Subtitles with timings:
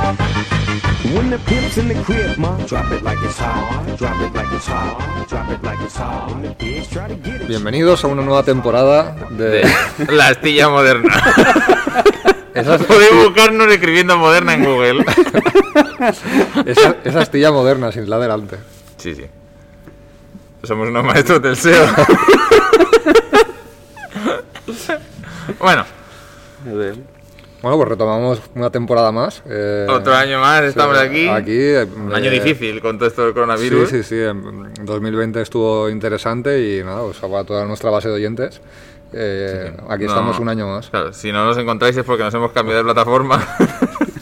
[0.00, 4.48] When the pimp's in the crib, ma, drop it like it's hot, drop it like
[4.56, 6.30] it's hot, drop it like it's hot.
[6.30, 7.48] When the pigs try to get it.
[7.48, 9.68] Bienvenidos a una nueva temporada de...
[9.98, 11.12] de la astilla moderna.
[12.54, 15.04] Esas- Podéis buscarnos escribiendo moderna en Google.
[16.66, 18.56] esa, esa astilla moderna, sin la delante.
[18.96, 19.26] Sí, sí.
[20.62, 21.86] Somos unos maestros del SEO.
[25.60, 25.84] bueno,
[27.62, 29.42] Bueno, pues retomamos una temporada más.
[29.46, 31.28] eh, otro año más, estamos sí, aquí.
[31.28, 31.52] Aquí.
[31.58, 33.88] eh, Un año eh, difícil con todo esto del coronavirus.
[33.90, 34.20] Sí, sí, sí.
[34.22, 38.60] en 2020 estuvo interesante y nada, pues para toda nuestra base de oyentes.
[39.12, 40.88] eh, aquí No, estamos un año más.
[40.88, 43.46] Claro, si no nos encontráis es porque nos hemos cambiado de plataforma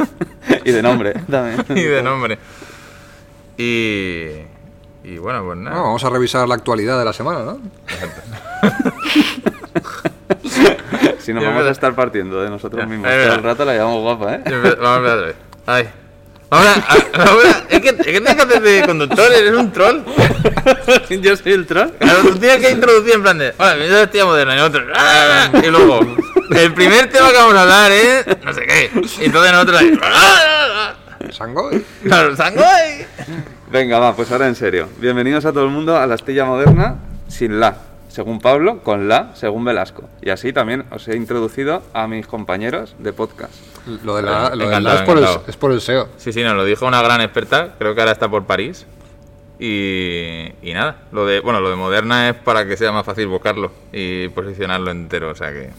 [0.64, 1.64] Y de nombre también.
[1.78, 2.39] y de nombre.
[3.56, 4.30] Y,
[5.05, 5.70] y bueno, pues nada.
[5.77, 7.61] Bueno, vamos a revisar la actualidad de la semana, ¿no?
[11.28, 14.00] Si nos Yo vamos a estar partiendo de nosotros mismos todo el rato, la llevamos
[14.00, 14.40] guapa, ¿eh?
[14.80, 15.36] Vamos a vez.
[15.66, 15.90] Ay.
[16.48, 16.74] Ahora,
[17.12, 20.00] ahora, es que, es que tienes que hacer de conductor, eres un troll.
[21.20, 21.90] Yo soy el troll.
[21.98, 25.50] Claro, tú tienes que introducir en plan de, a la Astilla moderna, y nosotros, "Ah",
[25.62, 26.00] y luego,
[26.50, 28.90] el primer tema que vamos a hablar es, no sé qué,
[29.20, 30.94] y entonces nosotros ahí, "Ah".
[31.30, 31.84] Sangoy.
[32.04, 33.04] claro, Sangoy.
[33.70, 34.88] Venga, va, pues ahora en serio.
[34.96, 36.96] Bienvenidos a todo el mundo a la astilla moderna
[37.28, 37.76] sin la,
[38.19, 40.02] según Pablo, con la, según Velasco.
[40.20, 43.55] Y así también os he introducido a mis compañeros de podcast.
[44.02, 46.08] Lo de la, lo de la es, por el, es por el SEO.
[46.16, 48.86] Sí, sí, nos lo dijo una gran experta, creo que ahora está por París.
[49.61, 53.29] Y, y nada, lo de, bueno, lo de moderna es para que sea más fácil
[53.29, 55.70] buscarlo y posicionarlo entero, o sea que...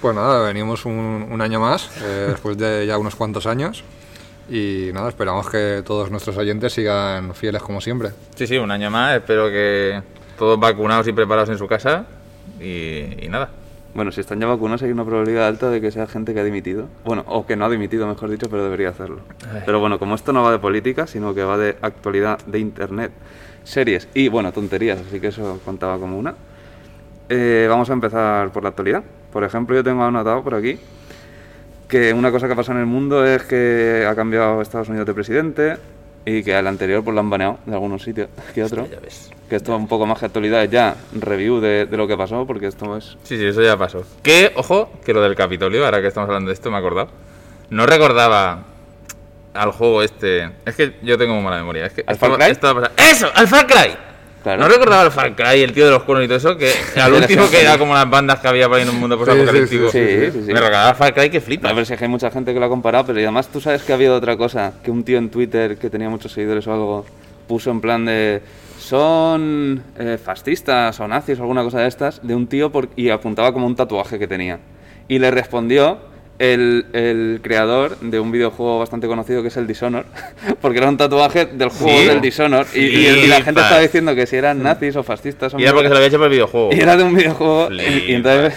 [0.00, 3.82] Pues nada, venimos un, un año más, eh, después de ya unos cuantos años.
[4.48, 8.10] Y nada, esperamos que todos nuestros oyentes sigan fieles como siempre.
[8.36, 10.00] Sí, sí, un año más, espero que
[10.38, 12.06] todos vacunados y preparados en su casa
[12.60, 13.50] y, y nada.
[13.94, 16.44] Bueno, si están ya vacunados hay una probabilidad alta de que sea gente que ha
[16.44, 16.88] dimitido.
[17.04, 19.20] Bueno, o que no ha dimitido, mejor dicho, pero debería hacerlo.
[19.64, 23.12] Pero bueno, como esto no va de política, sino que va de actualidad de internet,
[23.62, 26.34] series y, bueno, tonterías, así que eso contaba como una.
[27.28, 29.04] Eh, vamos a empezar por la actualidad.
[29.32, 30.76] Por ejemplo, yo tengo anotado por aquí
[31.86, 35.14] que una cosa que pasa en el mundo es que ha cambiado Estados Unidos de
[35.14, 35.76] presidente
[36.24, 38.88] y que al anterior pues lo han baneado de algunos sitios que otro.
[38.90, 39.30] Ya ves.
[39.48, 42.66] Que esto un poco más que actualidad ya review de, de lo que pasó, porque
[42.66, 44.02] esto es Sí, sí, eso ya pasó.
[44.22, 47.08] Que, ojo, que lo del Capitolio, ahora que estamos hablando de esto, me he acordado.
[47.70, 48.64] No recordaba
[49.52, 50.50] al juego este.
[50.64, 51.86] Es que yo tengo muy mala memoria.
[51.86, 52.50] Es que ¿Al Far Cry?
[52.50, 53.28] esto va a pasar- ¡Eso!
[53.34, 53.96] ¡Al Far Cry!
[54.42, 54.60] Claro.
[54.62, 57.12] No recordaba al Far Cry, el tío de los cuernos y todo eso, que al
[57.14, 59.88] último que era como las bandas que había por ahí en un mundo posapocalíptico.
[59.90, 60.52] sí, sí, sí, sí.
[60.52, 61.68] Me recordaba al Far Cry que flipa.
[61.70, 63.60] pero si es que hay mucha gente que lo ha comparado, pero y además tú
[63.60, 66.66] sabes que ha habido otra cosa, que un tío en Twitter que tenía muchos seguidores
[66.66, 67.06] o algo
[67.46, 68.42] puso en plan de
[68.84, 73.10] son eh, fascistas o nazis o alguna cosa de estas, de un tío por- y
[73.10, 74.58] apuntaba como un tatuaje que tenía.
[75.08, 75.98] Y le respondió
[76.38, 80.04] el, el creador de un videojuego bastante conocido que es el Dishonor,
[80.60, 82.06] porque era un tatuaje del juego ¿Sí?
[82.06, 85.54] del Dishonor y, y y la gente estaba diciendo que si eran nazis o fascistas
[85.54, 86.70] o Y era porque se lo había hecho por el videojuego.
[86.72, 87.68] y era de un videojuego.
[87.72, 88.54] Y, y entonces,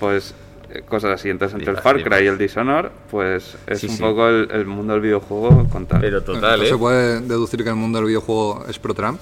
[0.00, 0.34] pues,
[0.82, 1.30] cosas así.
[1.30, 4.02] Entonces, entre el Far Cry y el Dishonor, pues es Sí, un sí.
[4.02, 6.00] poco el, el mundo del videojuego con tal.
[6.00, 6.68] Pero total, ¿No ¿eh?
[6.68, 9.20] se puede deducir que el mundo del videojuego es pro-Trump?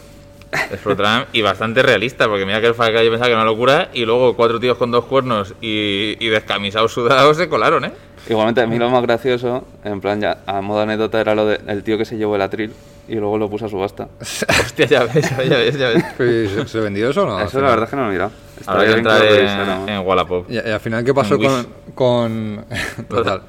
[0.70, 3.32] Es pro Trump y bastante realista, porque mira que el Far Cry yo pensaba que
[3.32, 7.48] era una locura y luego cuatro tíos con dos cuernos y, y descamisados sudados se
[7.48, 7.92] colaron, ¿eh?
[8.28, 11.82] Igualmente, a mí lo más gracioso, en plan, ya a modo anécdota, era lo del
[11.82, 12.72] tío que se llevó el atril
[13.08, 14.08] y luego lo puso a subasta.
[14.20, 15.78] Hostia, ya ves, ya ves, ya ves.
[15.78, 16.04] Ya ves.
[16.18, 17.40] ¿Y ¿Se, se vendió eso o no?
[17.40, 18.30] Eso la verdad es que no lo he mirado.
[18.66, 20.50] Ahora que entrar en, en Wallapop.
[20.50, 22.64] Y, y al final, ¿qué pasó con, con...
[23.08, 23.42] Total.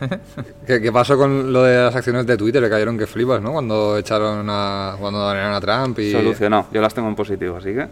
[0.66, 2.62] ¿Qué, qué pasó con lo de las acciones de Twitter?
[2.62, 3.52] Que cayeron que flipas, ¿no?
[3.52, 4.96] Cuando echaron a...
[4.98, 6.12] Cuando banearon a Trump y...
[6.12, 6.66] Solucionado.
[6.72, 7.88] Yo las tengo en positivo, así que.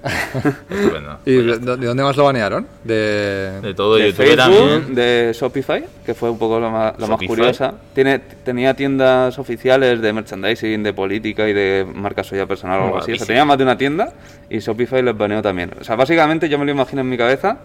[0.70, 1.18] Estupendo.
[1.26, 2.66] ¿Y de, de dónde más lo banearon?
[2.84, 3.60] De...
[3.60, 4.94] De todo de YouTube Facebook, también.
[4.94, 7.74] de Shopify, que fue un poco la más, la más curiosa.
[7.94, 12.98] Tiene, tenía tiendas oficiales de merchandising, de política y de marca suya personal o algo
[12.98, 13.12] así.
[13.12, 14.12] O sea, tenía más de una tienda
[14.48, 15.70] y Shopify les baneó también.
[15.80, 17.58] O sea, básicamente yo me lo imagino en mi cabeza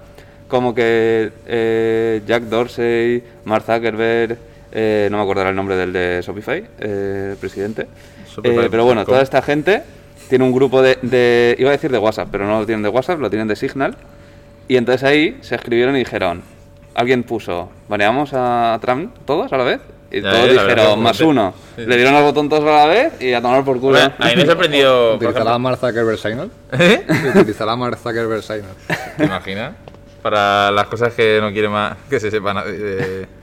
[0.48, 4.38] como que eh, Jack Dorsey, Mark Zuckerberg,
[4.72, 7.88] eh, no me acordará el nombre del de Shopify, eh, el presidente.
[8.30, 9.84] Shopify Eh, pero bueno, toda esta gente
[10.30, 12.90] tiene un grupo de, de- Iba a decir de WhatsApp, pero no lo tienen de
[12.90, 13.96] WhatsApp, lo tienen de Signal.
[14.68, 16.42] Y entonces ahí se escribieron y dijeron...
[16.96, 19.80] Alguien puso, ¿baneamos a Trump todos a la vez?
[20.10, 21.54] Y Ya, todos dijeron, más uno.
[21.76, 24.00] Sí, Le dieron al botón todos a la vez y a tomar por culo.
[24.00, 25.14] Hombre, a mí me sorprendió.
[25.14, 26.50] ¿Utilizará Mark Zuckerberg Signal?
[26.72, 27.06] ¿Eh?
[27.36, 28.72] ¿Utilizará Mark Zuckerberg Signal?
[29.16, 29.74] ¿Te imaginas?
[30.30, 32.58] Para las cosas que no quiere más que se sepan.
[32.66, 33.28] De...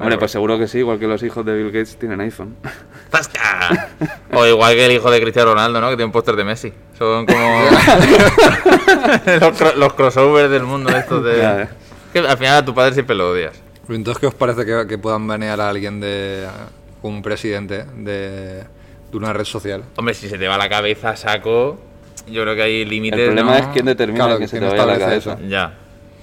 [0.00, 2.56] Hombre, pues seguro que sí, igual que los hijos de Bill Gates tienen iPhone.
[3.12, 3.88] ¡Zasca!
[4.32, 5.88] O igual que el hijo de Cristiano Ronaldo, ¿no?
[5.90, 6.72] Que tiene un póster de Messi.
[6.96, 7.60] Son como
[9.26, 11.36] los, cro- los crossovers del mundo estos de...
[11.38, 11.68] Ya, eh.
[12.12, 13.52] Que al final a tu padre siempre lo odias.
[13.88, 16.46] Entonces, ¿qué os parece que, que puedan banear a alguien de
[17.02, 18.62] un presidente de,
[19.10, 19.82] de una red social?
[19.96, 21.78] Hombre, si se te va la cabeza a saco,
[22.28, 23.58] yo creo que hay límites, El problema ¿no?
[23.58, 25.32] es quién determina Claro, que se te ¿quién vaya la cabeza.
[25.34, 25.40] eso?
[25.48, 25.74] Ya,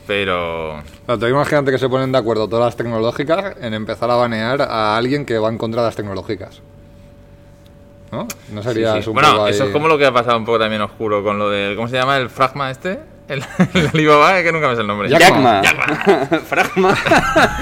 [0.08, 0.82] pero...
[1.06, 4.62] Claro, te imagínate que se ponen de acuerdo todas las tecnológicas en empezar a banear
[4.64, 6.62] a alguien que va en contra de las tecnológicas.
[8.12, 8.26] ¿No?
[8.54, 9.10] No sería Sí, sí.
[9.10, 11.50] Bueno, eso ahí- es como lo que ha pasado un poco también oscuro con lo
[11.50, 11.76] del...
[11.76, 12.18] ¿Cómo se llama?
[12.18, 13.00] ¿El Fragma este?
[13.28, 13.44] El,
[13.74, 15.10] el Alibaba, que nunca me sé el nombre.
[15.10, 15.62] Jackma.
[16.48, 16.96] Fragma.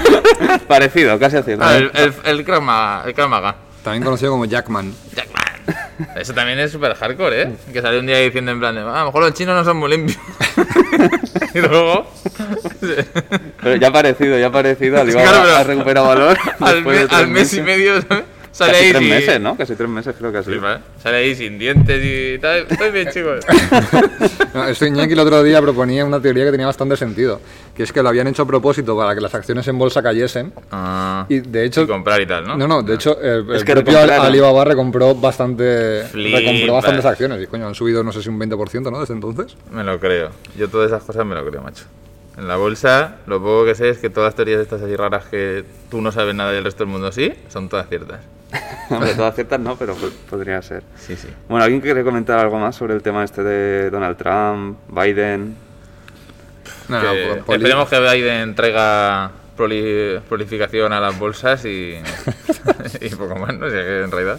[0.68, 1.64] Parecido, casi acierto.
[1.66, 3.56] Ah, el, el, el Krav Maga, el Krav Maga.
[3.86, 4.92] También conocido como Jackman.
[5.14, 5.44] Jackman.
[6.16, 7.52] Eso también es súper hardcore, ¿eh?
[7.72, 9.64] Que salió un día diciendo en plan de, "Ah, a lo mejor los chinos no
[9.64, 10.18] son muy limpios.
[11.54, 12.10] y luego...
[13.62, 15.00] Pero ya ha parecido, ya ha parecido.
[15.00, 16.36] Alibaba Claro, ha recuperado valor.
[16.58, 18.24] al, me- de al mes y medio ¿sabes?
[18.56, 19.56] Sale Casi ahí tres sin- meses, ¿no?
[19.56, 20.52] Casi tres meses creo que así.
[20.52, 20.58] Sí.
[21.02, 22.66] Sale ahí sin dientes y tal.
[22.68, 23.44] Estoy bien, chicos.
[24.54, 27.40] No, esto Iñaki el otro día proponía una teoría que tenía bastante sentido,
[27.76, 30.50] que es que lo habían hecho a propósito para que las acciones en bolsa cayesen.
[30.72, 31.82] Ah, Y de hecho...
[31.82, 32.56] y comprar y tal, ¿no?
[32.56, 33.98] No, no, de hecho, el, Es el que propio.
[34.00, 37.42] Alibaba recompró bastante, recompró bastantes acciones.
[37.42, 39.00] Y coño, han subido no sé si un 20%, ¿no?
[39.00, 39.54] Desde entonces.
[39.70, 40.30] Me lo creo.
[40.56, 41.84] Yo todas esas cosas me lo creo, macho.
[42.36, 45.24] En la bolsa, lo poco que sé es que todas las teorías estas así raras
[45.26, 48.20] que tú no sabes nada y el resto del mundo sí, son todas ciertas.
[48.90, 50.82] Hombre, todas ciertas no, pero po- podría ser.
[50.96, 51.28] Sí, sí.
[51.48, 55.56] Bueno, ¿alguien quiere comentar algo más sobre el tema este de Donald Trump, Biden?
[56.88, 61.94] No, Que no, poli- esperemos que Biden traiga proli- prolificación a las bolsas y,
[63.00, 63.66] y poco más, ¿no?
[63.66, 64.38] O sea que en realidad,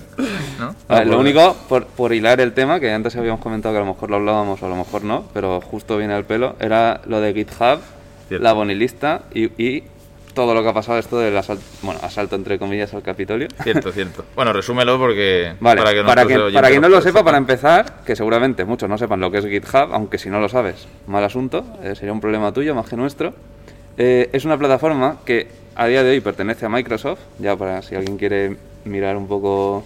[0.59, 0.75] ¿no?
[0.87, 3.85] A ver, lo único, por, por hilar el tema, que antes habíamos comentado que a
[3.85, 7.01] lo mejor lo hablábamos o a lo mejor no, pero justo viene al pelo, era
[7.05, 7.79] lo de GitHub,
[8.27, 8.43] Cierto.
[8.43, 9.83] la bonilista y, y
[10.33, 13.47] todo lo que ha pasado esto del asalto, bueno, asalto entre comillas al Capitolio.
[13.63, 14.23] Cierto, cierto.
[14.35, 15.55] Bueno, resúmelo porque...
[15.59, 15.93] Vale, para,
[16.27, 19.31] que, oyentes para quien no lo sepa, para empezar, que seguramente muchos no sepan lo
[19.31, 22.75] que es GitHub, aunque si no lo sabes, mal asunto, eh, sería un problema tuyo
[22.75, 23.33] más que nuestro.
[23.97, 27.95] Eh, es una plataforma que a día de hoy pertenece a Microsoft, ya para si
[27.95, 29.83] alguien quiere mirar un poco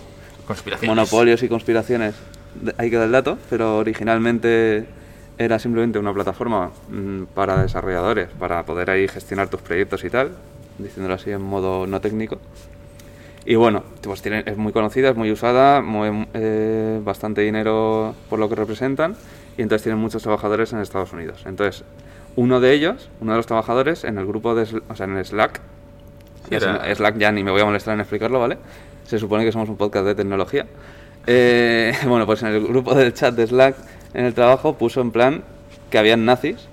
[0.48, 0.90] Conspiraciones.
[0.96, 2.16] monopolios y conspiraciones,
[2.56, 4.86] de- ahí queda el dato, pero originalmente
[5.38, 10.32] era simplemente una plataforma mm, para desarrolladores, para poder ahí gestionar tus proyectos y tal,
[10.78, 12.38] diciéndolo así en modo no técnico.
[13.44, 18.38] Y bueno, pues tiene, es muy conocida, es muy usada, mueve eh, bastante dinero por
[18.40, 19.16] lo que representan
[19.58, 21.42] y entonces tienen muchos trabajadores en Estados Unidos.
[21.48, 21.84] Entonces,
[22.36, 25.26] uno de ellos, uno de los trabajadores en el grupo de, o sea, en el
[25.26, 25.62] Slack,
[26.50, 28.58] Slack ya ni me voy a molestar en explicarlo, ¿vale?
[29.06, 30.66] Se supone que somos un podcast de tecnología.
[31.28, 33.76] Eh, bueno, pues en el grupo del chat de Slack
[34.14, 35.44] en el trabajo puso en plan
[35.90, 36.68] que habían nazis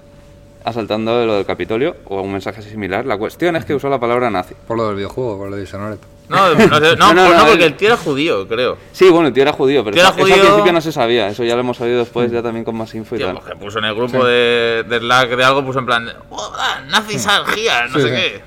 [0.64, 3.06] asaltando lo del Capitolio o un mensaje similar.
[3.06, 4.54] La cuestión es que usó la palabra nazi.
[4.66, 5.98] Por lo del videojuego, por lo de Dishonored.
[6.30, 8.76] No, no, no, No, no, pues no, porque el- tío era judío, creo.
[8.92, 11.28] Sí, bueno, el tío era judío, pero eso, al principio no se sabía.
[11.28, 13.36] Eso ya lo hemos sabido después, ya también con más info y Tío, tal.
[13.38, 16.52] pues que puso en el grupo de, de Slack de algo, puso en plan, "Oh,
[16.58, 18.14] ah, nazis argía, no Sí, sé sí.
[18.14, 18.40] qué.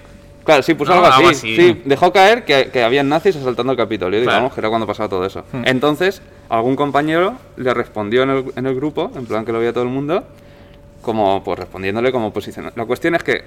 [0.44, 1.56] Claro, sí, puso algo, así.
[1.56, 5.08] Sí, dejó caer que, que habían nazis asaltando el Capitolio, digamos, que era cuando pasaba
[5.10, 5.44] todo eso.
[5.64, 9.72] Entonces, algún compañero le respondió en el, en el grupo, en plan que lo veía
[9.74, 10.24] todo el mundo,
[11.02, 12.72] como pues respondiéndole como posición.
[12.76, 13.44] La cuestión es que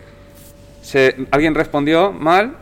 [0.82, 2.56] se, alguien respondió mal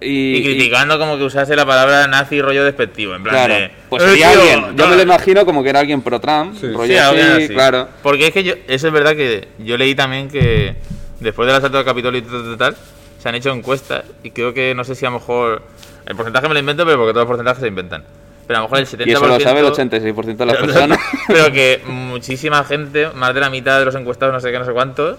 [0.00, 3.70] y, Y, criticando como que usase la palabra nazi rollo despectivo, en plan Claro, de...
[3.88, 4.76] pues "Eh, sería tío, alguien.
[4.76, 4.90] Yo no".
[4.90, 6.68] me lo imagino como que era alguien pro Trump, Sí.
[6.72, 7.48] rollo Sí, así, alguien así.
[7.48, 7.88] claro.
[8.02, 10.74] Porque es que yo, eso es verdad que yo leí también que
[11.20, 12.76] después del asalto al Capitolio y tal, tal, tal,
[13.18, 15.62] se han hecho encuestas y creo que no sé si a lo mejor
[16.06, 18.02] el porcentaje me lo invento, pero porque todos los porcentajes se inventan.
[18.46, 19.06] Pero a lo mejor el 70%.
[19.06, 20.98] Y eso lo sabe el 86% de las personas.
[21.28, 24.64] pero que muchísima gente, más de la mitad de los encuestados, no sé qué, no
[24.64, 25.18] sé cuántos,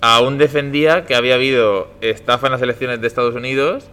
[0.00, 3.84] aún defendía que había habido estafa en las elecciones de Estados Unidos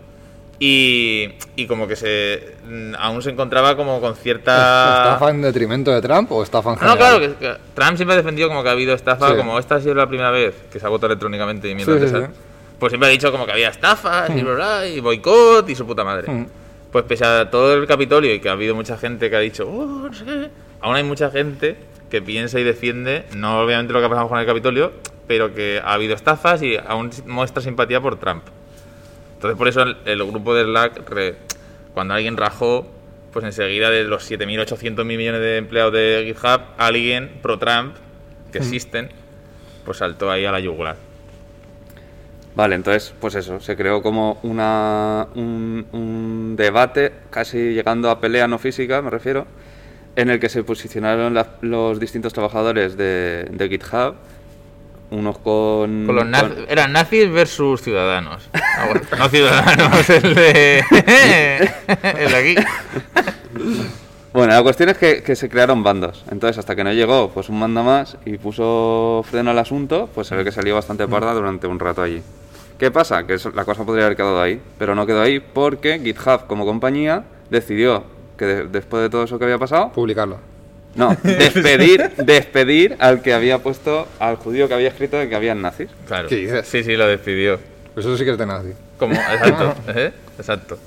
[0.60, 5.06] y, y como que se mm, aún se encontraba como con cierta...
[5.06, 6.98] ¿Estafa en detrimento de Trump o estafa en No, general?
[6.98, 9.36] claro, que, que Trump siempre ha defendido como que ha habido estafa, Sí.
[9.38, 12.00] como esta ha sido la primera vez que se ha votado electrónicamente y mierda Sí,
[12.00, 12.24] sí, esas.
[12.30, 12.36] sí.
[12.78, 15.86] Pues siempre ha dicho como que había estafas y, bla, bla, y boicot y su
[15.86, 16.30] puta madre.
[16.32, 16.48] Mm.
[16.92, 19.66] Pues pese a todo el Capitolio y que ha habido mucha gente que ha dicho,
[19.70, 20.50] oh, no sé qué",
[20.82, 21.78] aún hay mucha gente
[22.10, 24.92] que piensa y defiende, no obviamente lo que ha pasado con el Capitolio,
[25.28, 28.44] pero que ha habido estafas y aún muestra simpatía por Trump.
[29.40, 31.36] Entonces por eso el, el grupo de Slack, re-
[31.94, 32.86] cuando alguien rajó,
[33.32, 37.96] pues enseguida de los 7.800 mil millones de empleados de GitHub, alguien pro-Trump,
[38.52, 39.10] que existen,
[39.86, 40.98] pues saltó ahí a la yugular.
[42.56, 48.20] Vale, entonces, pues eso, se creó como una, un, un un debate, casi llegando a
[48.20, 49.46] pelea no física, me refiero,
[50.16, 54.16] en el que se posicionaron la- los distintos trabajadores de, de GitHub,
[55.12, 56.06] unos con...
[56.06, 58.50] Con los con- naz- eran nazis versus ciudadanos.
[58.54, 60.80] Ah, bueno, no ciudadanos, el de.
[62.18, 62.56] el de aquí.
[64.32, 66.24] Bueno, la cuestión es que, que se crearon bandos.
[66.32, 70.28] Entonces, hasta que no llegó pues un manda más y puso freno al asunto, pues
[70.28, 72.22] se ve que salió bastante parda durante un rato allí.
[72.78, 73.26] ¿Qué pasa?
[73.26, 76.66] Que eso- la cosa podría haber quedado ahí, pero no quedó ahí porque GitHub como
[76.66, 78.04] compañía decidió
[78.38, 80.38] que de- después de todo eso que había pasado, Publicarlo.
[80.96, 85.62] No, despedir, despedir al que había puesto, al judío que había escrito de que habían
[85.62, 85.90] nazis.
[86.08, 86.28] Claro.
[86.28, 86.68] ¿Qué dices?
[86.68, 87.60] Sí, sí, lo despidió.
[87.96, 88.70] Eso sí que es de nazi.
[88.98, 90.12] Como, exacto, ¿eh?
[90.38, 90.78] Exacto.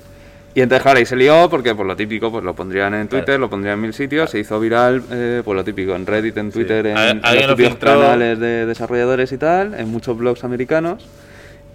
[0.55, 3.25] Y entonces, claro, ahí se lió porque por lo típico, pues lo pondrían en Twitter,
[3.25, 3.39] Claro.
[3.39, 6.51] lo pondrían en mil sitios, se hizo viral, eh, por lo típico, en Reddit, en
[6.51, 7.99] Twitter, en, los lo típicos filtró.
[7.99, 11.07] canales de desarrolladores y tal, en muchos blogs americanos.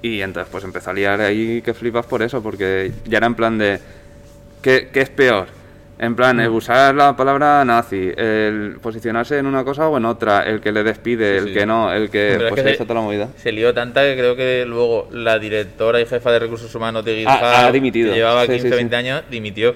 [0.01, 3.35] Y entonces, pues empezó a liar ahí que flipas por eso, porque ya era en
[3.35, 3.81] plan de.
[4.63, 5.49] ¿Qué, qué es peor?
[6.01, 6.41] En plan, Mm.
[6.41, 10.71] el usar la palabra nazi, el posicionarse en una cosa o en otra, el que
[10.71, 11.55] le despide, Sí, el sí.
[11.59, 12.35] que no, el que.
[12.35, 13.29] Pero es pues que se- toda la movida.
[13.37, 17.17] Se lió tanta que creo que luego la directora y jefa de recursos humanos de
[17.17, 18.11] GitHub, Ha- ha dimitido.
[18.13, 18.99] que llevaba Sí, 15 sí, o 20 sí.
[18.99, 19.75] años, dimitió.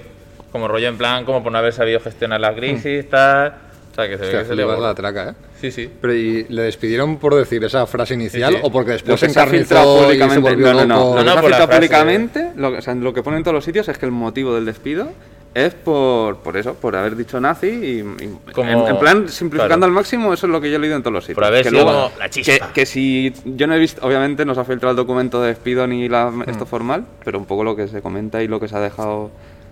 [0.53, 3.55] Como rollo en plan, como por no haber sabido gestionar la crisis, tal.
[3.91, 5.33] O sea, que se ve Hostia, que se le la traca, ¿eh?
[5.61, 5.89] Sí, sí.
[6.01, 8.63] Pero ¿y le despidieron por decir esa frase inicial Sí, sí.
[8.65, 10.95] o porque Lo después se se ha filtrado encarnizó y se públicamente, no, no, no.
[10.95, 11.15] loco?
[11.15, 11.77] Lo No, no, se ha por la filtrado frase.
[11.79, 14.11] públicamente, lo, que- o sea, lo que ponen en todos los sitios es que el
[14.11, 15.11] motivo del despido
[15.55, 19.77] es por, por eso, por haber dicho nazi y, y- Como- en, en plan simplificando
[19.77, 19.85] claro.
[19.85, 21.35] al máximo, eso es lo que yo he leído en todos los sitios.
[21.35, 22.67] Por haber que sido luego- como la chispa.
[22.67, 25.49] Que, que si yo no he visto, obviamente no se ha filtrado el documento de
[25.49, 26.49] despido ni la, Mm.
[26.49, 29.29] esto formal, pero un poco lo que se comenta y lo que se ha dejado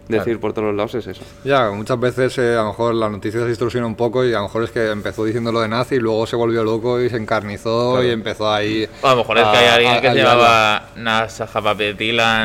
[0.07, 0.39] decir Claro.
[0.41, 1.21] por todos los lados es eso.
[1.45, 4.37] Ya, muchas veces eh, a lo mejor la noticia se distorsiona un poco y a
[4.37, 7.09] lo mejor es que empezó diciendo lo de nazi y luego se volvió loco y
[7.09, 8.87] se encarnizó y empezó ahí...
[9.01, 10.89] O a lo mejor es que hay a- alguien a- que a se llamaba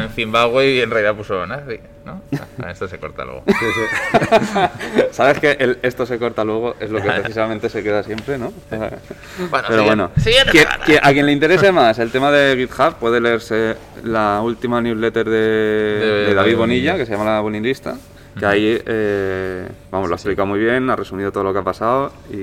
[0.04, 2.22] en Zimbabue y en realidad puso nazi, ¿no?
[2.62, 3.42] Ah, esto se corta luego.
[3.46, 4.60] Sí, sí.
[5.10, 8.52] Sabes que el- esto se corta luego, es lo que precisamente se queda siempre, ¿no?
[8.70, 10.52] Bueno, Pero bueno, semana.
[10.86, 15.28] que a quien le interese más el tema de GitHub puede leerse la última newsletter
[15.28, 16.96] de, de David David Bonilla, Bonilla.
[16.96, 17.96] que se llama La Boninista,
[18.38, 21.64] que ahí, eh, vamos, lo ha explicado muy bien, ha resumido todo lo que ha
[21.64, 22.36] pasado y,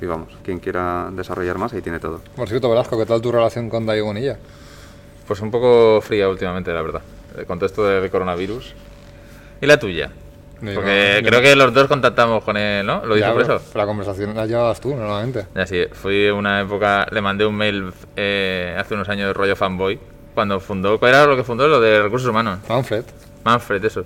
[0.00, 2.20] y vamos, quien quiera desarrollar más, ahí tiene todo.
[2.34, 4.38] Por cierto, Velasco, ¿qué tal tu relación con David Bonilla?
[5.28, 7.02] Pues un poco fría últimamente, la verdad.
[7.36, 8.74] El contexto del coronavirus.
[9.60, 10.10] ¿Y la tuya?
[10.60, 13.04] Porque creo que los dos contactamos con él, ¿no?
[13.04, 13.60] ¿Lo Ya, por eso?
[13.74, 15.46] la conversación la llevabas tú, normalmente.
[15.54, 19.54] Ya sí, fui una época, le mandé un mail eh, hace unos años de rollo
[19.54, 19.98] fanboy,
[20.34, 21.68] cuando fundó, ¿cuál era lo que fundó?
[21.68, 22.60] Lo de recursos humanos.
[22.68, 23.04] Manfred.
[23.44, 24.04] Manfred, eso.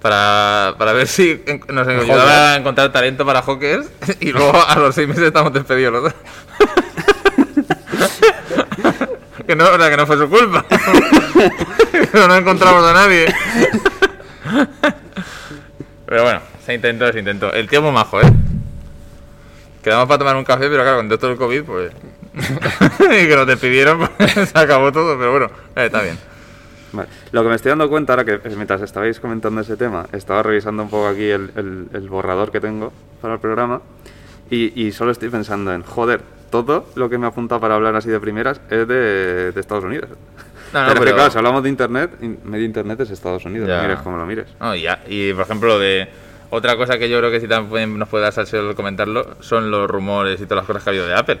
[0.00, 3.88] Para, para ver si nos ayudaba a encontrar talento para Hawkers
[4.20, 6.14] y luego a los seis meses estamos despedidos los dos.
[9.46, 10.64] que no, o sea, que no fue su culpa.
[12.12, 13.26] Pero no encontramos a nadie.
[16.06, 17.52] Pero bueno, se intentó, se intentó.
[17.52, 18.24] El tío muy majo, ¿eh?
[19.82, 21.92] Quedamos para tomar un café, pero claro, con todo del COVID, pues...
[23.00, 26.18] y que nos despidieron, pues se acabó todo, pero bueno, eh, está bien.
[26.92, 27.08] Vale.
[27.32, 30.42] Lo que me estoy dando cuenta ahora que eh, mientras estabais comentando ese tema, estaba
[30.42, 33.82] revisando un poco aquí el, el- el borrador que tengo para el programa
[34.50, 37.94] y, y solo estoy pensando en, joder, todo lo que me ha apuntado para hablar
[37.96, 40.08] así de primeras es de, de Estados Unidos.
[40.72, 43.44] No, no, pero, que, pero- claro, si hablamos de Internet, in- medio Internet es Estados
[43.44, 43.80] Unidos, Ya.
[43.82, 44.46] mires como lo mires.
[44.60, 46.08] No, y, ya, y por ejemplo, de
[46.50, 49.88] otra cosa que yo creo que sí también nos puede dar salseo comentarlo son los
[49.88, 51.38] rumores y todas las cosas que ha habido de Apple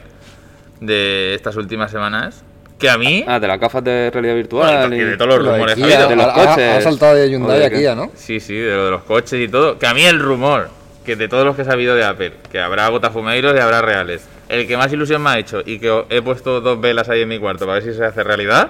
[0.80, 2.44] de estas últimas semanas.
[2.78, 4.88] Que a mí, Ah, de las gafas de realidad virtual.
[4.88, 6.08] Bueno, y y- de todos los Lo de rumores que ha Kia, habido.
[6.10, 6.76] de los ha- ha- coches.
[6.76, 7.70] Ha saltado de Hyundai a.
[7.70, 8.10] Kia, ¿no?
[8.14, 10.70] sí, sí, de lo de los coches y todo, que a mí el rumor
[11.04, 14.28] que de todos los que he sabido de Apple, que habrá gotafumeiros y habrá reales,
[14.48, 17.28] el que más ilusión me ha hecho y que he puesto dos velas ahí en
[17.28, 18.68] mi cuarto para ver si se hace realidad,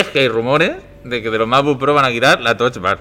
[0.00, 0.72] es que hay rumores
[1.04, 2.98] de que de los MacBook Pro van a quitar la Touch Bar.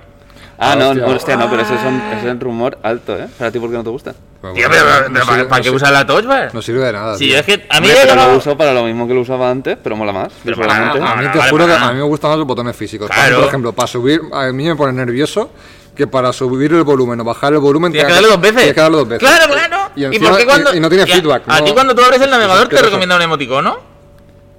[0.63, 1.07] Ah, no, Hostia.
[1.07, 3.27] no, hostia, no, pero ese es, un, ese es un rumor alto, ¿eh?
[3.39, 4.13] ¿Para ti por qué no te gusta?
[4.13, 6.53] Tío, pero, no sirve- ¿para, no qué sirve- usar la Touch Bar?
[6.53, 7.17] No sirve de nada.
[7.17, 7.37] Sí, tío.
[7.39, 9.49] es que a mí Hombre, pero no- lo uso para lo mismo que lo usaba
[9.49, 12.03] antes, pero mola más, Pero A mí Ah, te vale, juro que a mí me
[12.03, 13.07] gustan más los botones físicos.
[13.07, 13.27] Por Claro.
[13.27, 15.49] ejemplo, Por ejemplo, para subir, a mí me pone nervioso
[15.95, 18.57] que para subir el volumen o bajar el volumen Tienes que darle dos veces.
[18.57, 19.27] Tienes que darle dos veces.
[19.27, 19.77] Claro, claro.
[19.95, 20.73] Y, ¿Y, encima- por qué cuando.?
[20.73, 21.43] y- y no tiene y a- feedback.
[21.47, 23.77] A, no- ti cuando tú abres el navegador te recomienda un emoticono?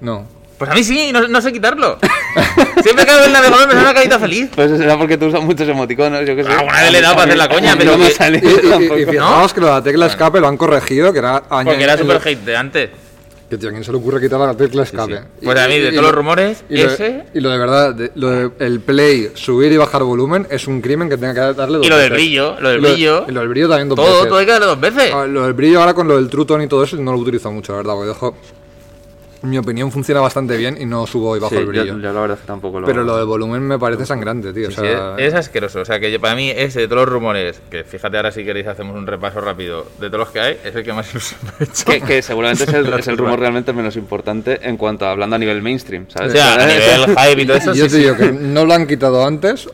[0.00, 0.26] No.
[0.62, 1.98] Pues a mí sí, no, no sé quitarlo.
[2.84, 4.48] Siempre que abro el navegador me sale una carita feliz.
[4.54, 6.52] Pues eso será porque tú usas muchos emoticonos, yo qué sé.
[6.52, 8.50] Alguna vez le he dado para hacer la coña, pero no que- sale Y, y-
[8.50, 8.98] y- tampoco.
[9.00, 11.82] y fijaos que lo de la tecla escape lo han corregido, que era año- Porque
[11.82, 12.90] era súper hate de antes.
[13.50, 15.14] Que tío, ¿a quién se le ocurre quitar la tecla escape?
[15.16, 15.44] sí.
[15.44, 17.58] Pues a mí, de todos lo- los rumores, y lo, de- ese- y lo de
[17.58, 21.34] verdad, de- lo de el play, subir y bajar volumen es un crimen que tenga
[21.34, 22.24] que darle dos Y lo del veces.
[22.24, 23.24] brillo, lo del Y brillo.
[23.28, 24.28] Y lo del brillo también dos Todo, veces.
[24.28, 25.12] todo hay que darle dos veces.
[25.12, 27.18] Ah, Lo del brillo ahora con lo del True Tone y todo eso no lo
[27.18, 28.36] utilizo mucho, la verdad, porque dejo...
[29.42, 31.98] en mi opinión, funciona bastante bien y no subo y bajo Sí, el brillo.
[31.98, 34.68] yo la verdad es que tampoco lo Pero lo del volumen me parece sangrante, tío.
[34.70, 35.80] Sí, o sí, sea, es, es asqueroso.
[35.80, 38.44] O sea, que yo- para mí ese de todos los rumores, que fíjate ahora si
[38.44, 41.40] queréis hacemos un repaso rápido de todos los que hay, es el que más ilusión
[41.42, 41.84] me ha hecho.
[41.84, 45.36] Que, que seguramente es el, es el rumor realmente menos importante en cuanto a hablando
[45.36, 46.32] a nivel mainstream, O ¿sabes?
[46.32, 47.98] sea, a nivel hype y todo eso, yo sí, te sí.
[47.98, 49.68] digo que no lo han quitado antes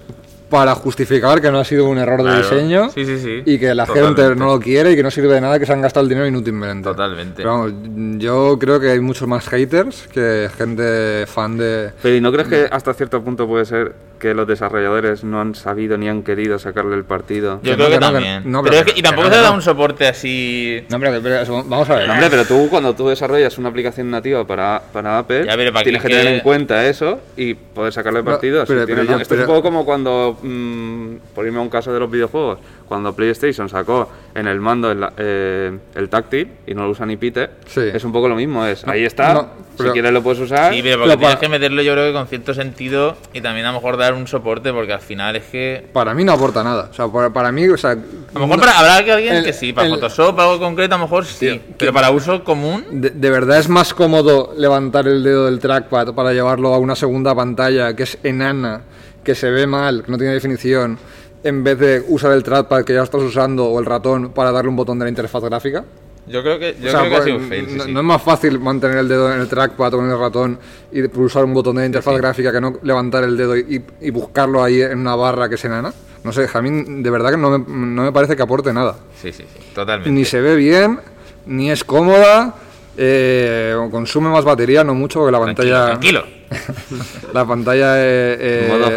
[0.49, 2.43] para justificar que no ha sido un error de Claro.
[2.43, 3.43] diseño Sí, sí, sí.
[3.45, 4.23] y que la Totalmente.
[4.23, 6.09] gente no lo quiere y que no sirve de nada que se han gastado el
[6.09, 6.85] dinero inútilmente.
[6.89, 7.35] Totalmente.
[7.37, 7.73] Pero vamos,
[8.19, 11.91] yo creo que hay muchos más haters que gente fan de...
[12.03, 15.55] Pero ¿y no crees que hasta cierto punto puede ser que los desarrolladores no han
[15.55, 17.61] sabido ni han querido sacarle el partido?
[17.63, 18.43] Yo Que creo no, que, también.
[18.51, 20.85] no, pero pero es que, que- y tampoco se da un soporte así.
[20.91, 21.21] No, pero
[21.67, 22.07] vamos a ver.
[22.07, 25.73] No, hombre, pero tú cuando tú desarrollas una aplicación nativa para, para Apple, Ya, pero
[25.73, 28.63] para tienes que que- tener en cuenta eso y poder sacarle No, partido.
[28.67, 29.17] si pero- tienes- pero ¿no?
[29.19, 32.11] yo- Esto es un poco como cuando, mm, por irme a un caso de los
[32.11, 37.05] videojuegos, cuando PlayStation sacó en el mando el, eh, el táctil y no lo usa
[37.07, 37.81] ni Pite, Sí.
[37.93, 38.65] es un poco lo mismo.
[38.65, 40.73] Es, ahí está, no, pero- si quieres lo puedes usar.
[40.73, 43.67] Sí, pero porque tienes para- que meterlo yo creo que con cierto sentido y también
[43.67, 45.87] a lo mejor dar un soporte porque al final es que...
[45.93, 46.89] Para mí no aporta nada.
[46.91, 47.91] O sea, para, para mí, o sea...
[47.91, 47.95] A
[48.39, 50.99] lo mejor para, habrá que alguien el- que sí, para el- Photoshop, algo concreto, a
[50.99, 52.85] lo mejor sí, pero para uso común...
[52.91, 56.97] De, de verdad es más cómodo levantar el dedo del trackpad para llevarlo a una
[56.97, 58.83] segunda pantalla que es enana,
[59.25, 60.99] que se ve mal, que no tiene definición,
[61.45, 64.69] en vez de usar el trackpad que ya estás usando o el ratón para darle
[64.71, 65.85] un botón de la interfaz gráfica.
[66.27, 67.93] Yo creo que, yo O sea, creo que ha pues, sido un fail, no, sí.
[67.93, 70.59] no es más fácil mantener el dedo en el trackpad o en el ratón
[70.93, 74.11] y pulsar un botón de la interfaz gráfica que no levantar el dedo y, y
[74.11, 75.93] buscarlo ahí en una barra que es enana.
[76.25, 78.97] No sé, a mí de verdad que no me, no me parece que aporte nada.
[79.23, 80.11] Sí, sí, sí, totalmente.
[80.11, 81.01] Ni se ve bien,
[81.47, 82.57] ni es cómoda,
[82.99, 85.87] eh, consume más batería, no mucho, porque la Tranquilo, pantalla.
[85.87, 86.25] tranquilo.
[87.33, 88.91] La pantalla eh, eh, Modo.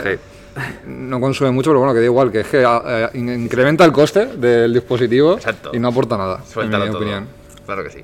[0.87, 3.91] No consume mucho, pero bueno, que da igual, que es que eh, in- incrementa el
[3.91, 5.71] coste del dispositivo Exacto.
[5.73, 7.01] y no aporta nada, Suéltalo en mi todo.
[7.03, 7.27] opinión.
[7.65, 8.03] Claro que sí.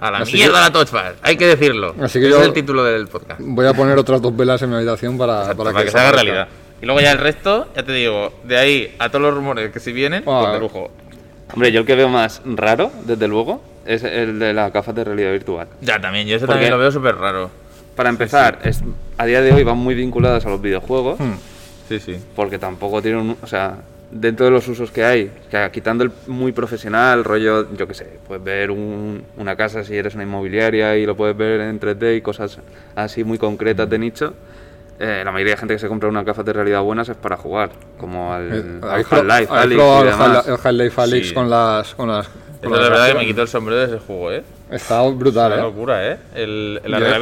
[0.00, 1.94] A la Así mierda que- la touchpad, hay que decirlo.
[2.02, 3.40] Así que Ese yo- es el título del podcast.
[3.42, 5.92] Voy a poner otras dos velas en mi habitación para, Exacto, para para, que, se
[5.92, 6.32] se haga aparezca.
[6.32, 6.48] realidad.
[6.82, 9.80] Y luego ya el resto, ya te digo, de ahí a todos los rumores que
[9.80, 10.40] si vienen, Ah.
[10.42, 10.90] pues de lujo.
[11.52, 15.04] Hombre, yo el que veo más raro, desde luego, es el de las gafas de
[15.04, 15.68] realidad virtual.
[15.80, 16.76] Ya, también, yo eso ¿Por también qué?
[16.76, 17.50] lo veo súper raro.
[17.94, 18.82] Para empezar, Es,
[19.16, 21.34] a día de hoy van muy vinculadas a los videojuegos, Hmm.
[21.88, 22.16] Sí, sí.
[22.34, 23.76] porque tampoco tienen, un- o sea,
[24.10, 28.18] dentro de los usos que hay, que quitando el muy profesional, rollo, yo qué sé,
[28.26, 32.16] puedes ver un- una casa si eres una inmobiliaria y lo puedes ver en 3D
[32.16, 32.58] y cosas
[32.94, 34.34] así muy concretas de nicho.
[35.00, 37.36] eh, la mayoría de gente que se compra unas gafas de realidad buenas es para
[37.36, 40.20] jugar, como al, Eh, al ¿Habéis pro- Half-Life, y el demás.
[40.20, 41.34] Half- el Half-Life Alyx Sí.
[41.34, 41.94] con las...
[41.96, 42.28] Con las
[42.62, 44.44] con las verdad que me quito el sombrero de ese juego, ¿eh?
[44.70, 45.68] Está brutal, Es una ¿eh?
[45.68, 46.18] locura, ¿eh?
[46.36, 47.18] El, la.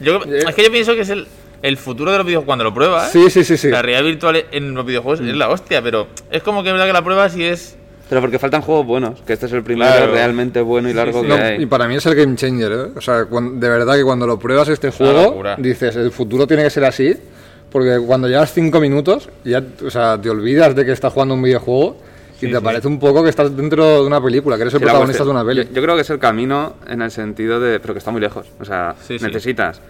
[0.00, 1.28] Yo, es que yo pienso que es el,
[1.62, 2.46] el futuro de los videojuegos.
[2.46, 3.68] Cuando lo pruebas, Sí, sí, sí, sí.
[3.68, 6.86] la realidad virtual en los videojuegos es la hostia, pero es como que es verdad
[6.86, 7.76] que la pruebas y es.
[8.08, 10.12] Pero porque faltan juegos buenos, que este es el primero Claro.
[10.12, 11.26] realmente bueno y largo sí.
[11.26, 11.62] que No, hay.
[11.62, 12.86] y para mí es el game changer, ¿eh?
[12.96, 16.70] O sea, de verdad que cuando lo pruebas este juego, dices, el futuro tiene que
[16.70, 17.16] ser así,
[17.72, 21.42] porque cuando llevas 5 minutos, ya o sea, te olvidas de que estás jugando un
[21.42, 21.96] videojuego
[22.42, 24.84] y te parece un poco que estás dentro de una película, que eres el Sí,
[24.84, 25.64] la protagonista de una peli.
[25.64, 27.80] Yo, yo creo que es el camino en el sentido de.
[27.80, 28.46] Pero que está muy lejos.
[28.60, 29.24] O sea, Sí, sí.
[29.24, 29.80] necesitas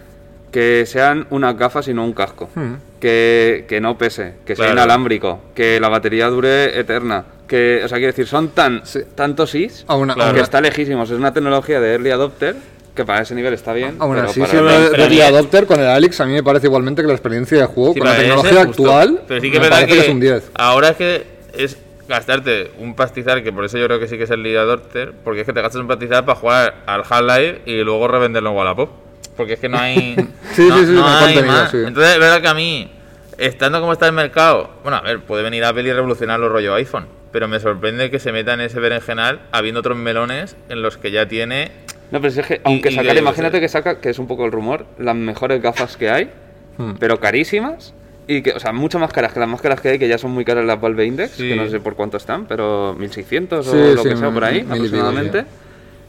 [0.55, 2.47] que sean unas gafas y no un casco.
[2.55, 2.75] Hmm.
[3.01, 4.79] Que, que no pese, que sea Claro.
[4.79, 7.25] inalámbrico, que la batería dure eterna.
[7.45, 9.01] Que, o sea, quiero decir, son tan Sí.
[9.15, 10.33] tantos is Aún, Claro.
[10.33, 11.09] que está lejísimos.
[11.11, 12.55] Es una tecnología de early adopter
[12.95, 13.97] que para ese nivel está bien.
[13.99, 15.23] aún pero así, siendo el- de.
[15.23, 17.99] Adopter con el Alex, a mí me parece igualmente que la experiencia de juego, Sí,
[17.99, 20.19] con la tecnología actual, Pero sí que es me verdad parece que, que es un
[20.21, 20.51] 10.
[20.53, 21.23] ahora es que
[21.57, 24.61] es gastarte un pastizal, que por eso yo creo que sí que es el Lead
[24.61, 28.51] Adopter, porque es que te gastas un pastizal para jugar al Half-Life y luego revenderlo
[28.51, 28.89] en Wallapop.
[29.37, 30.15] Porque es que no hay.
[30.53, 31.71] Sí, no, sí, sí, no no hay más.
[31.71, 31.77] sí.
[31.85, 32.89] Entonces, es verdad que a mí,
[33.37, 36.75] estando como está el mercado, bueno, a ver, puede venir Apple y revolucionar los rollos
[36.77, 40.97] iPhone, pero me sorprende que se meta en ese berenjenal habiendo otros melones en los
[40.97, 41.71] que ya tiene.
[42.11, 44.51] No, pero es que, aunque y sacar, imagínate que saca, que es un poco el
[44.53, 46.29] rumor, las mejores gafas que hay,
[46.77, 46.93] Hmm.
[46.99, 47.93] pero carísimas.
[48.27, 50.17] Y que, o sea, mucho más caras que las más caras que hay, que ya
[50.17, 51.47] son muy caras las Valve Index, Sí.
[51.49, 54.43] que no sé por cuánto están, pero 1600 Sí, o lo sí, que sea por
[54.43, 55.45] ahí, y pico, aproximadamente.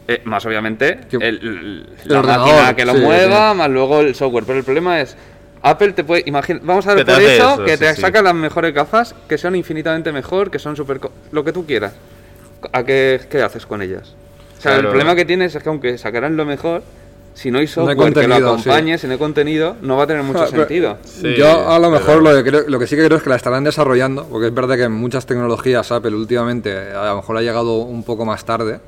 [0.09, 3.99] Eh, más obviamente el, el- el la ordenador, máquina que lo sí, mueva, más luego
[3.99, 4.45] el software.
[4.45, 5.17] Pero el problema es,
[5.61, 8.01] Apple te puede, imagina, vamos a ver por eso, eso, que sí, te sí.
[8.01, 10.99] saca las mejores gafas, que son infinitamente mejor, que son súper...
[11.01, 11.93] co- lo que tú quieras.
[12.71, 14.13] ¿A qué, qué haces con ellas?
[14.57, 14.89] O sea, el Claro.
[14.91, 16.83] problema que tienes es que aunque sacarán lo mejor,
[17.33, 20.07] si no hay hay software que lo acompañe, si no hay contenido, no va a
[20.07, 20.97] tener mucho Ah, pero- sentido.
[21.03, 23.29] Sí, Yo a lo mejor lo que, creo- lo que sí que creo es que
[23.29, 27.35] la estarán desarrollando, porque es verdad que en muchas tecnologías Apple últimamente a lo mejor
[27.37, 28.79] ha llegado un poco más tarde.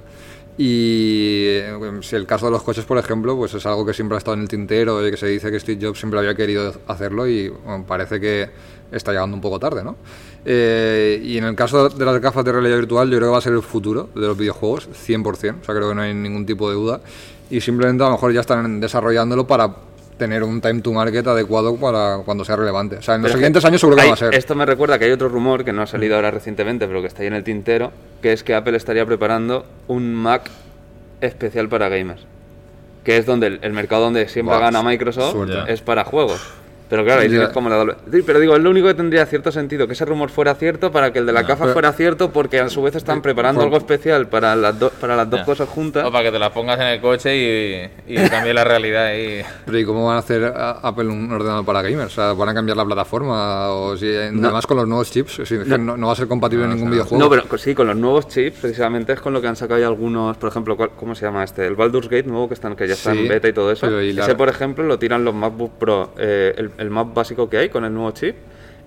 [0.62, 1.58] Y
[2.02, 4.36] si el caso de los coches, por ejemplo, pues es algo que siempre ha estado
[4.36, 7.50] en el tintero y que se dice que Steve Jobs siempre había querido hacerlo y
[7.88, 8.50] parece que
[8.92, 9.96] está llegando un poco tarde, ¿no?
[10.44, 13.38] Eh, y en el caso de las gafas de realidad virtual, yo creo que va
[13.38, 16.46] a ser el futuro de los videojuegos, 100%, o sea, creo que no hay ningún
[16.46, 17.00] tipo de duda.
[17.50, 19.74] y simplemente a lo mejor ya están desarrollándolo para
[20.20, 22.98] tener un time to market adecuado para cuando sea relevante.
[22.98, 24.36] O sea, en los Pero siguientes años seguro que hay- va a ser.
[24.36, 27.08] Esto me recuerda que hay otro rumor que no ha salido ahora recientemente, pero que
[27.08, 30.52] está ahí en el tintero, que es que Apple estaría preparando un Mac
[31.22, 32.22] especial para gamers.
[33.04, 35.74] Que es donde el, el mercado donde siempre Buah, gana Microsoft suerte.
[35.74, 36.42] es para juegos.
[36.90, 37.96] Pero claro, ahí tienes como la doble.
[38.12, 40.92] Sí, pero digo, es lo único que tendría cierto sentido, que ese rumor fuera cierto
[40.92, 43.62] para que el de la gafa pero- fuera cierto, porque a su vez están preparando
[43.62, 45.46] algo especial para las, do- para las dos Ya.
[45.46, 46.06] cosas juntas.
[46.06, 49.42] O para que te las pongas en el coche y, y cambie la realidad y...
[49.66, 52.12] Pero ¿y cómo van a hacer Apple un ordenador para gamers?
[52.12, 53.70] O sea, ¿van a cambiar la plataforma?
[53.70, 56.72] O si, además con los nuevos chips, si no, no va a ser compatible en
[56.76, 57.24] ningún videojuego.
[57.24, 59.88] No, pero sí, con los nuevos chips, precisamente es con lo que han sacado ya
[59.88, 61.68] algunos, por ejemplo, ¿cuál- ¿cómo se llama este?
[61.68, 63.86] El Baldur's Gate nuevo que, están, que ya está Sí, en beta y todo eso.
[63.86, 67.14] pero y la- Ese, por ejemplo, lo tiran los MacBook Pro, eh, el, el más
[67.14, 68.36] básico que hay con el nuevo chip,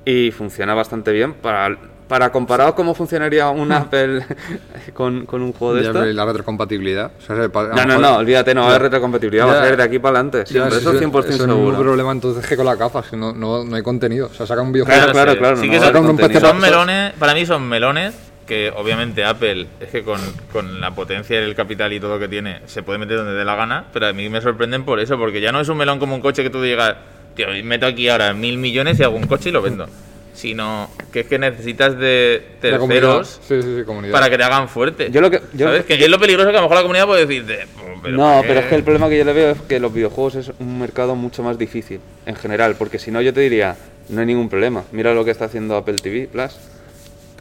[0.05, 1.77] y funciona bastante bien para,
[2.09, 4.25] para comparado cómo funcionaría un Apple
[4.95, 6.01] con, con un juego de Ya, esto.
[6.01, 7.13] pero ¿y la retrocompatibilidad?
[7.17, 8.85] O sea, No, no, mejor- no, olvídate, no va a haber Ya.
[8.87, 9.63] retrocompatibilidad, va Ya.
[9.63, 10.39] a ser de aquí para adelante.
[10.41, 11.79] Ya, Siempre, sí, eso sí, 100% eso es el mismo seguro.
[11.79, 14.27] problema entonces que con la gafas, que no, no, no hay contenido.
[14.27, 14.99] O sea, saca un videojuego.
[15.01, 15.39] Claro, claro, sí.
[15.39, 15.93] claro, Sí no que va a
[16.41, 18.15] son, un melones, para mí son melones
[18.47, 20.21] que obviamente Apple es que con,
[20.53, 23.55] con la potencia del capital y todo que tiene se puede meter donde dé la
[23.55, 26.17] gana, pero a mí me sorprenden por eso, porque ya no es un melón como
[26.17, 26.97] un coche que tú digas,
[27.35, 29.87] tío, meto aquí ahora mil millones y hago un coche y lo vendo,
[30.35, 34.13] sino que es que necesitas de terceros Sí, sí, sí, comunidad.
[34.13, 35.11] para que te hagan fuerte.
[35.11, 35.85] Yo lo que- yo- ¿Sabes?
[35.85, 37.67] Que es lo peligroso que a lo mejor la comunidad puede decirte,
[38.03, 39.93] pero no, ¿para pero es que el problema que yo le veo es que los
[39.93, 43.77] videojuegos es un mercado mucho más difícil en general, porque si no yo te diría,
[44.09, 44.85] no hay ningún problema.
[44.93, 46.53] Mira lo que está haciendo Apple TV Plus.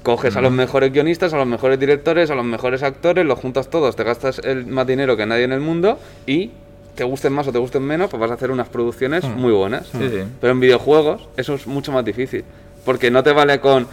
[0.03, 3.69] Coges a los mejores guionistas, a los mejores directores, a los mejores actores, los juntas
[3.69, 6.49] todos, te gastas el más dinero que nadie en el mundo y
[6.95, 9.87] te gusten más o te gusten menos, pues vas a hacer unas producciones muy buenas.
[9.87, 10.23] Sí, sí.
[10.39, 12.43] Pero en videojuegos eso es mucho más difícil,
[12.85, 13.87] porque no te vale con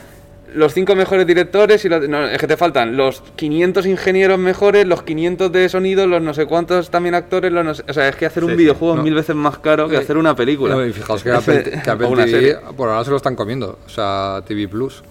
[0.55, 4.87] los cinco mejores directores y los- no, es que te faltan los 500 ingenieros mejores,
[4.87, 8.09] los 500 de sonido, los no sé cuántos también actores, los no sé- o sea,
[8.09, 10.87] es que hacer un Sí, videojuego es mil veces más caro que hacer una película.
[10.87, 12.57] Y fijaos que Apple, que Apple TV serie.
[12.77, 13.79] por ahora se lo están comiendo.
[13.85, 15.03] O sea, TV Plus.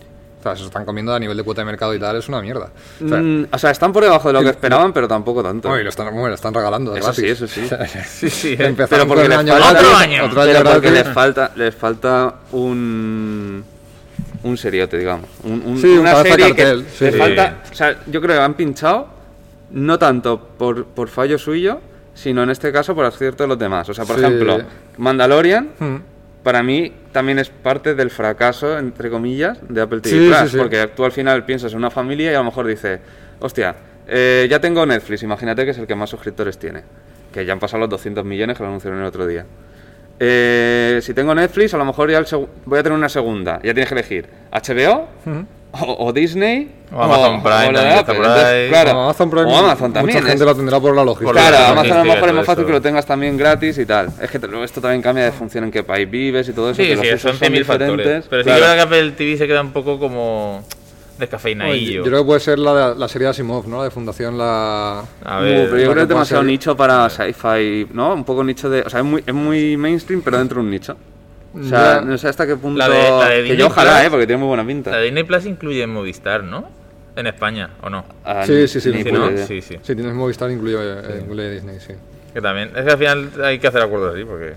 [0.51, 2.41] O sea, se están comiendo a nivel de cuota de mercado y tal, es una
[2.41, 2.69] mierda.
[3.03, 5.69] O sea, Mm, o sea, están por debajo de lo que esperaban, pero tampoco tanto.
[5.69, 6.93] no, y lo están, bueno, lo están regalando.
[6.93, 7.67] de Eso sí, eso sí.
[8.07, 8.75] Sí, sí, eh.
[8.89, 10.25] Pero porque les año falta- Otro año.
[10.25, 13.63] otro año Pero porque les falta, les falta un
[14.43, 15.29] un seriote, digamos.
[15.43, 17.57] Un, un- Sí, un una serie cartel, que sí, falta.
[17.71, 19.07] O sea, yo creo que han pinchado
[19.71, 21.79] no tanto por, por fallo suyo,
[22.13, 23.89] sino en este caso por acierto de los demás.
[23.89, 24.23] O sea, por Sí.
[24.23, 24.59] ejemplo,
[24.97, 25.69] Mandalorian.
[25.79, 25.95] Mm.
[26.47, 30.47] Para mí también es parte del fracaso, entre comillas, de Apple TV Sí, Plus, sí,
[30.51, 30.57] sí.
[30.57, 33.01] porque tú al final piensas en una familia y a lo mejor dices,
[33.41, 33.75] hostia,
[34.07, 36.83] eh, ya tengo Netflix, imagínate que es el que más suscriptores tiene,
[37.33, 39.45] que ya han pasado los 200 millones que lo anunciaron el otro día.
[40.21, 42.25] Eh, si tengo Netflix, a lo mejor ya el
[42.65, 45.09] voy a tener una segunda, ya tienes que elegir HBO
[45.71, 47.69] o, o Disney O Amazon Prime
[48.69, 50.17] claro, Como Amazon Prime, o Amazon también.
[50.17, 51.31] Mucha gente es- lo tendrá por la logística.
[51.31, 53.77] Por Claro, la Amazon a lo mejor es más fácil que lo tengas también gratis
[53.77, 54.07] y tal.
[54.21, 56.81] Es que esto también cambia de función en qué país vives y todo eso.
[56.81, 58.25] Sí, que los sí, son 100.000 factores.
[58.29, 58.59] Pero sí Claro.
[58.61, 60.63] que verdad que Apple TV se queda un poco como
[61.19, 62.03] descafeinadillo.
[62.03, 63.79] Yo creo que puede ser la, la serie de Asimov, ¿no?
[63.79, 64.99] La de Fundación La...
[65.25, 68.13] A Uh, ver, pero yo creo que es demasiado ser- nicho para sci-fi, ¿no?
[68.13, 68.81] Un poco nicho de...
[68.81, 70.95] O sea, es muy, es muy mainstream, pero dentro de un nicho.
[71.59, 72.01] O sea, Ya.
[72.01, 72.77] no sé hasta qué punto...
[72.79, 74.05] La de- la de que Disney yo ojalá, Plus.
[74.05, 74.09] ¿eh?
[74.11, 74.91] Porque tiene muy buena pinta.
[74.91, 76.69] la de Disney Plus incluye Movistar, ¿no?
[77.15, 78.05] En España, ¿o no?
[78.23, 79.29] Ah, Sí, sí, sí, sí, ¿no?
[79.37, 79.77] Sí, sí.
[79.81, 81.93] Si tienes Movistar, incluye, eh, incluye Disney, sí.
[82.33, 82.69] Que también.
[82.75, 84.53] Es que al final hay que hacer acuerdos así, porque.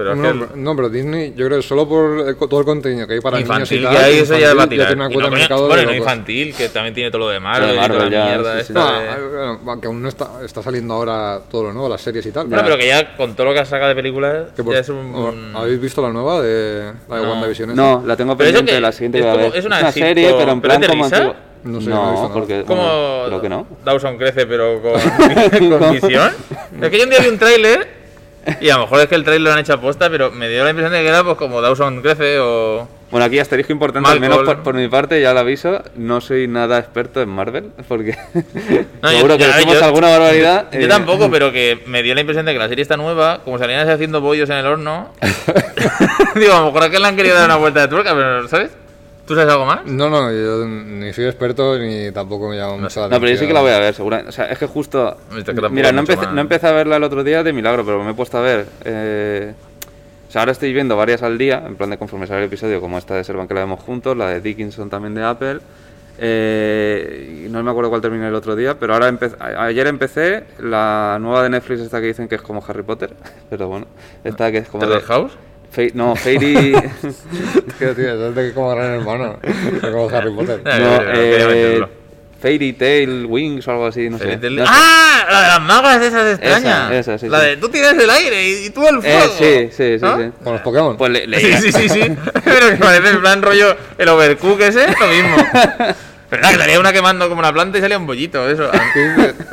[0.00, 0.38] Pero es No, que.
[0.46, 3.14] pero- no, pero Disney, yo creo que solo por el co- todo el contenido que
[3.14, 4.94] hay para niños y infantil tal, que hay, eso ya va a infantil tirar.
[4.96, 7.28] una cuota no, de mercado de bueno, y no infantil, que también tiene todo lo
[7.28, 8.72] de Marvel y toda la mierda sí, sí.
[8.72, 11.88] esta No, de- eh, bueno, aunque aún no está, está saliendo ahora todo lo nuevo,
[11.88, 12.46] las series y tal.
[12.46, 14.80] Bueno, pero que ya con todo lo que has sacado de películas, Que por- ya
[14.80, 15.14] es un.
[15.14, 17.30] o- ¿Habéis visto la nueva de la de No.
[17.32, 17.74] WandaVision?
[17.76, 19.58] No, la tengo pendiente que de la siguiente es que va a como- ver.
[19.58, 21.34] es una serie, pero en ¿pero es plan de como antiguo.
[21.62, 22.32] No sé, no he visto nada.
[22.32, 22.64] porque...
[22.66, 23.66] Como bueno, creo que no.
[23.84, 24.92] Dawson crece, pero con,
[25.78, 26.32] con visión.
[26.80, 27.99] Es que yo un día vi un tráiler
[28.60, 30.64] y a lo mejor es que el tráiler lo han hecho aposta, pero me dio
[30.64, 32.88] la impresión de que era pues como Dawson crece o.
[33.10, 36.46] Bueno, aquí asterisco importante, al menos por, por mi parte, ya lo aviso, no soy
[36.46, 38.16] nada experto en Marvel, porque
[39.02, 40.68] No, yo- seguro que ya, decimos yo- alguna barbaridad.
[40.72, 43.40] Yo eh, tampoco, pero que me dio la impresión de que la serie está nueva,
[43.44, 45.08] como salían haciendo bollos en el horno.
[46.36, 48.46] Digo, a lo mejor es que le han querido dar una vuelta de tuerca, pero
[48.48, 48.70] ¿sabes?
[49.30, 49.84] ¿Tú sabes algo más?
[49.86, 53.38] No, no, yo ni soy experto ni tampoco me llama mucho la No, pero yo
[53.38, 53.82] sí que la voy atención.
[53.82, 54.28] a ver, seguro.
[54.28, 55.16] O sea, es que justo.
[55.70, 58.14] Mira, no empecé, no empecé a verla el otro día de milagro, pero me he
[58.14, 58.66] puesto a ver.
[58.84, 59.52] eh,
[60.28, 62.80] o sea, ahora estoy viendo varias al día, en plan de conforme sale el episodio,
[62.80, 65.60] como esta de Servan que la vemos juntos, la de Dickinson también de Apple.
[66.18, 69.86] eh, y no me acuerdo cuál terminé el otro día, pero ahora empe- a- ayer
[69.86, 73.10] empecé la nueva de Netflix, esta que dicen que es como Harry Potter,
[73.50, 73.86] pero bueno,
[74.24, 74.80] esta que es como.
[74.84, 75.32] ¿Terror de- House?
[75.70, 76.72] Fe- no, Fairy.
[77.78, 79.38] Tío, tío, eso es de como gran hermano.
[79.42, 80.60] es como Harry Potter.
[80.66, 81.86] Eh, No, eh, eh.
[82.40, 84.32] Fairy Tail Wings o algo así, no sé.
[84.40, 84.72] El- No sé.
[84.74, 85.26] ¡Ah!
[85.30, 86.90] La de las magas esas extrañas.
[86.92, 87.46] esa, sí, la sí.
[87.46, 89.32] de tú tienes el aire y, y tú el fuego.
[89.40, 90.18] Eh, sí, sí, sí, ¿No?
[90.18, 90.30] sí.
[90.42, 90.96] Con los Pokémon.
[90.96, 92.00] Pues le, Sí, sí, sí, sí.
[92.44, 95.36] Pero que parece en plan rollo el overcook ese, lo mismo.
[96.30, 98.70] Pero nada, que salía una quemando como una planta y salía un bollito, eso.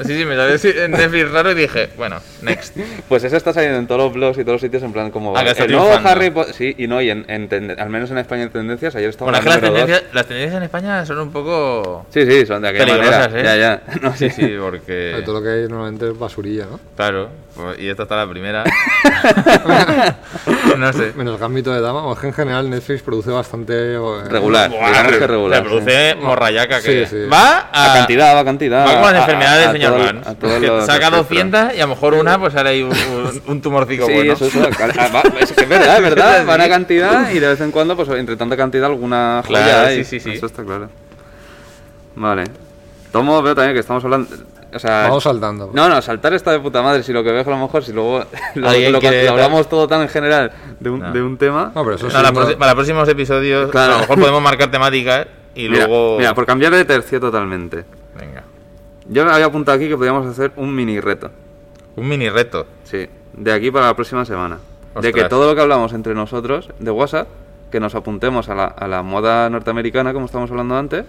[0.05, 2.77] Sí, sí, me salió en Netflix raro y dije, bueno, next.
[3.09, 5.35] Pues eso está saliendo en todos los blogs y todos los sitios en plan como
[5.35, 5.91] Ah, que está el nuevo.
[6.03, 6.53] Harry Potter.
[6.53, 9.31] Sí, y no, y en, en tende- al menos en España en tendencias, ayer estaba
[9.31, 9.79] Bueno, es en que las dos.
[9.79, 13.25] tendencias, las tendencias en España son un poco Sí, sí, son de aquella manera.
[13.33, 13.43] ¿eh?
[13.43, 13.81] Ya, ya.
[14.01, 15.21] No, Sí, sí, sí, porque...
[15.25, 16.79] Todo lo que hay normalmente es basurilla, ¿no?
[16.95, 17.29] Claro,
[17.77, 18.63] y esta está la primera.
[20.77, 21.13] no sé.
[21.15, 22.03] Menos Gambito de Dama.
[22.03, 23.73] O es que en general Netflix produce bastante.
[23.95, 25.63] eh, Regular, Buah, digamos que regular.
[25.63, 27.27] Reproduce morrayaca que Sí, sí.
[27.31, 28.85] va a, A cantidad, va a cantidad.
[28.87, 31.29] Va con las enfermedades a señor todo- Que Saca espectros.
[31.29, 32.93] 200 y a lo mejor una pues sale ahí un,
[33.47, 34.33] un, tumorcico Sí, bueno.
[34.33, 37.47] eso es, ah, va- es que es verdad, es verdad, van a cantidad y de
[37.47, 40.03] vez en cuando, pues entre tanta cantidad, alguna joya Claro, hay.
[40.03, 40.37] sí, sí, sí.
[40.37, 40.89] Eso está claro.
[42.15, 42.43] Vale.
[43.11, 44.27] Tomo, veo también que estamos hablando.
[44.73, 45.69] O sea, Vamos saltando.
[45.73, 47.01] No, no, saltar está de puta madre.
[47.03, 48.19] Si lo que veo es que a lo mejor, si luego
[48.55, 51.11] lo, lo- quiere lo hablamos todo tan en general de un, No.
[51.13, 51.71] de un tema.
[51.73, 52.55] No, pero eso Para, sí.
[52.57, 53.93] para próximos episodios Claro.
[53.93, 56.17] a lo mejor podemos marcar temáticas y mira, luego...
[56.17, 57.85] mira, por cambiar de tercio totalmente.
[58.19, 58.43] Venga.
[59.09, 61.31] Yo me había apuntado aquí que podíamos hacer un mini reto.
[61.95, 62.67] Un mini reto.
[62.83, 64.57] Sí, de aquí para la próxima semana.
[65.01, 67.27] De que todo lo que hablamos entre nosotros de WhatsApp,
[67.71, 71.05] que nos apuntemos a la, a la moda norteamericana, como estamos hablando antes,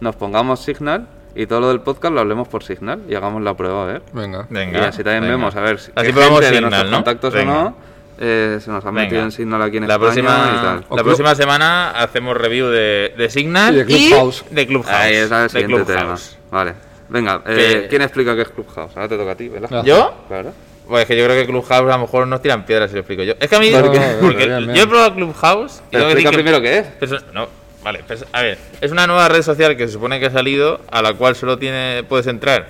[0.00, 3.54] nos pongamos Signal y todo lo del podcast lo hablemos por Signal y hagamos la
[3.54, 4.02] prueba a ver.
[4.12, 4.46] Venga.
[4.50, 4.78] Venga.
[4.78, 5.36] y así también venga.
[5.36, 6.96] vemos a ver si Así gente de nuestros ¿no?
[6.96, 7.52] contactos Venga.
[7.52, 7.76] o no
[8.18, 9.24] eh, se nos ha metido Venga.
[9.24, 10.84] en Signal aquí en la España próxima, y tal.
[10.96, 14.44] La próxima semana hacemos review de, de Signal Y de Clubhouse.
[14.50, 14.94] de Clubhouse.
[14.94, 16.14] Ahí es el siguiente tema.
[16.50, 16.74] Vale.
[17.08, 18.92] Venga, eh, ¿quién explica qué es Clubhouse?
[18.96, 19.82] Ahora te toca a ti, ¿verdad?
[19.84, 20.14] ¿Yo?
[20.28, 20.52] Claro.
[20.88, 23.00] Pues es que yo creo que Clubhouse a lo mejor nos tiran piedras si lo
[23.00, 23.34] explico yo.
[23.40, 24.00] Es que a mí, ¿Por qué?
[24.20, 27.24] porque yo he probado Clubhouse y Pero tengo que explica que- primero qué es.
[27.32, 27.48] No,
[27.82, 30.80] vale, pues, a ver, es una nueva red social que se supone que ha salido,
[30.90, 32.66] a la cual solo tiene, puedes entrar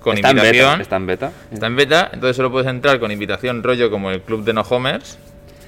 [0.00, 0.70] con está en invitación.
[0.78, 0.82] beta.
[0.82, 1.32] Está en beta.
[1.52, 4.62] Está en beta, entonces solo puedes entrar con invitación rollo como el club de no
[4.62, 5.18] homers.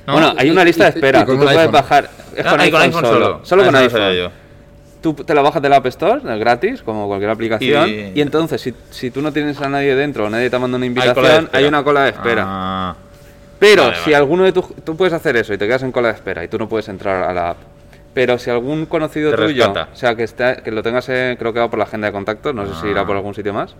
[0.06, 0.14] ¿no?
[0.14, 1.20] Bueno, hay una lista de Y- y- espera.
[1.20, 1.72] y con Tú te puedes iPhone.
[1.72, 2.10] bajar.
[2.34, 3.40] Es Ah, con, ahí iPhone solo.
[3.44, 4.30] Solo Ah, con iPhone.
[5.02, 7.88] Tú te la bajas de la App Store, gratis, como cualquier aplicación.
[7.88, 10.76] Y- Y, entonces, si, si tú no tienes a nadie dentro o nadie te manda
[10.76, 11.48] una Hay invitación, espera.
[11.52, 12.44] hay una cola de espera.
[12.46, 12.96] Ah,
[13.60, 14.16] Pero Vale, si vale.
[14.16, 14.66] alguno de tus.
[14.84, 16.88] Tú puedes hacer eso y te quedas en cola de espera y tú no puedes
[16.88, 17.56] entrar a la app.
[18.14, 19.90] Pero si algún conocido Te tuyo, rescata.
[19.92, 22.12] o sea, que, esté, que lo tengas, en- creo que va por la agenda de
[22.12, 23.06] contactos, no sé si irá Ah.
[23.06, 23.74] por algún sitio más,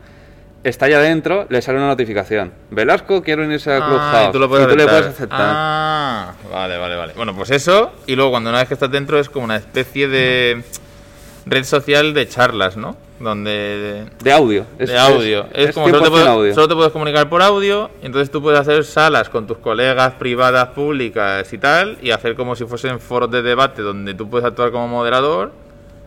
[0.65, 2.53] está ya dentro, le sale una notificación.
[2.71, 4.29] Velasco quiere unirse a Ah, Clubhouse.
[4.29, 4.89] y tú lo puedes le aceptar.
[5.01, 5.39] puedes aceptar.
[5.41, 7.13] Ah, vale, vale, vale.
[7.17, 10.09] Bueno, pues eso, y luego cuando una vez que estás dentro es como una especie
[10.09, 10.63] de
[11.47, 12.97] red social de charlas, ¿no?
[13.21, 14.65] Donde De audio.
[14.79, 15.47] Es- de audio.
[15.53, 16.55] Es, es como solo te, 100% puedes, audio.
[16.55, 20.15] solo te puedes comunicar por audio, y entonces tú puedes hacer salas con tus colegas
[20.15, 24.47] privadas, públicas y tal, y hacer como si fuesen foros de debate donde tú puedes
[24.47, 25.51] actuar como moderador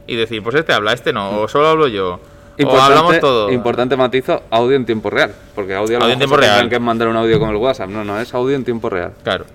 [0.07, 2.19] y decir, pues este habla, este no, o solo hablo yo,
[2.65, 3.51] o hablamos todo.
[3.51, 5.33] Importante matizo, audio en tiempo real.
[5.53, 6.69] Porque audio, Audio en tiempo real.
[6.69, 7.89] que mandar un audio con el WhatsApp.
[7.89, 9.13] No, no, es audio en tiempo real.
[9.23, 9.45] Claro.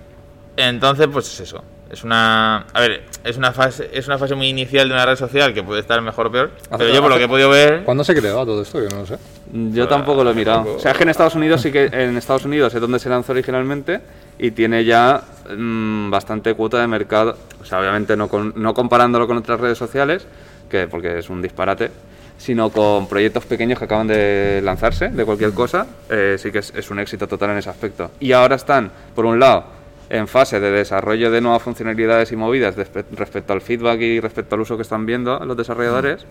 [0.57, 1.63] Entonces, pues es eso.
[1.91, 2.65] Es una.
[2.73, 5.63] A ver, es una fase, es una fase muy inicial de una red social que
[5.63, 6.51] puede estar mejor o peor.
[6.69, 7.83] Hace- Pero yo por lo que he podido ver.
[7.83, 8.81] ¿Cuándo se creó todo esto?
[8.81, 9.17] Yo no lo sé.
[9.53, 10.57] Yo Ah, tampoco lo he mirado.
[10.57, 10.77] tampoco.
[10.77, 13.07] O sea, es que en Estados Unidos sí que en Estados Unidos es donde se
[13.09, 14.01] lanzó originalmente
[14.37, 15.21] y tiene ya
[15.55, 17.37] mm, bastante cuota de mercado.
[17.61, 20.27] O sea, obviamente no, con- no comparándolo con otras redes sociales,
[20.69, 21.89] que porque es un disparate,
[22.37, 25.87] sino con proyectos pequeños que acaban de lanzarse de cualquier cosa.
[26.09, 28.11] eh, sí que es, es un éxito total en ese aspecto.
[28.19, 29.76] Y ahora están, por un lado,
[30.09, 34.61] en fase de desarrollo de nuevas funcionalidades y movidas respecto al feedback y respecto al
[34.61, 36.25] uso que están viendo los desarrolladores.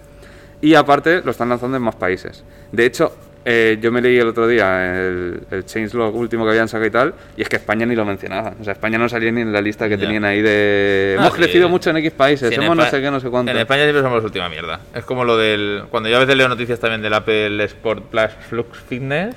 [0.62, 2.42] Y aparte lo están lanzando en más países.
[2.72, 6.66] De hecho, eh, yo me leí el otro día el, el changelog último que habían
[6.66, 8.54] sacado y tal, y es que España ni lo mencionaba.
[8.58, 10.04] O sea, España no salía ni en la lista que Ya.
[10.04, 11.14] tenían ahí de...
[11.18, 11.38] Ah, Hemos sí.
[11.42, 13.52] crecido mucho en X países, Sí, en hemos no sé qué, no sé cuánto.
[13.52, 14.80] En España siempre somos la última mierda.
[14.94, 15.82] Es como lo del.
[15.90, 19.36] Cuando yo a veces leo noticias también del Apple Sport Plus Flux Fitness,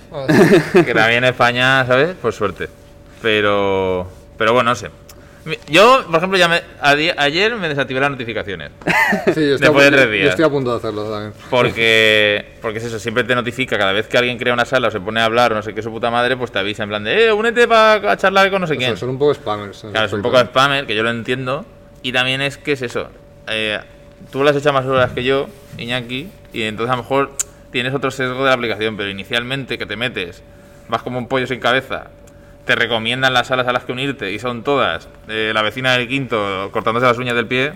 [0.73, 2.15] que también en España, ¿sabes?
[2.15, 2.67] Por suerte.
[3.21, 4.10] Pero.
[4.39, 4.89] Pero bueno, no sé.
[5.69, 6.62] Yo, por ejemplo, ya me,
[7.17, 8.71] ayer me desactivé las notificaciones.
[9.34, 10.30] Sí, yo estoy, Después a, de punto- tres yo días.
[10.32, 11.34] estoy a punto de hacerlo también.
[11.49, 14.91] Porque, porque es eso, siempre te notifica cada vez que alguien crea una sala o
[14.91, 16.89] se pone a hablar o no sé qué su puta madre, pues te avisa en
[16.89, 18.97] plan de, eh, únete para charlar con no sé O sea, quién.
[18.97, 19.86] son un poco spammers.
[19.91, 21.65] Claro, es un poco spammer, que yo lo entiendo.
[22.04, 23.10] Y también es que es eso.
[23.47, 23.80] eh,
[24.32, 25.47] tú le has hecho más horas que yo,
[25.78, 27.32] Iñaki, y entonces a lo mejor
[27.71, 30.43] tienes otro sesgo de la aplicación, pero inicialmente que te metes,
[30.89, 32.08] vas como un pollo sin cabeza,
[32.65, 36.08] te recomiendan las salas a las que unirte y son todas eh, la vecina del
[36.08, 37.74] quinto cortándose las uñas del pie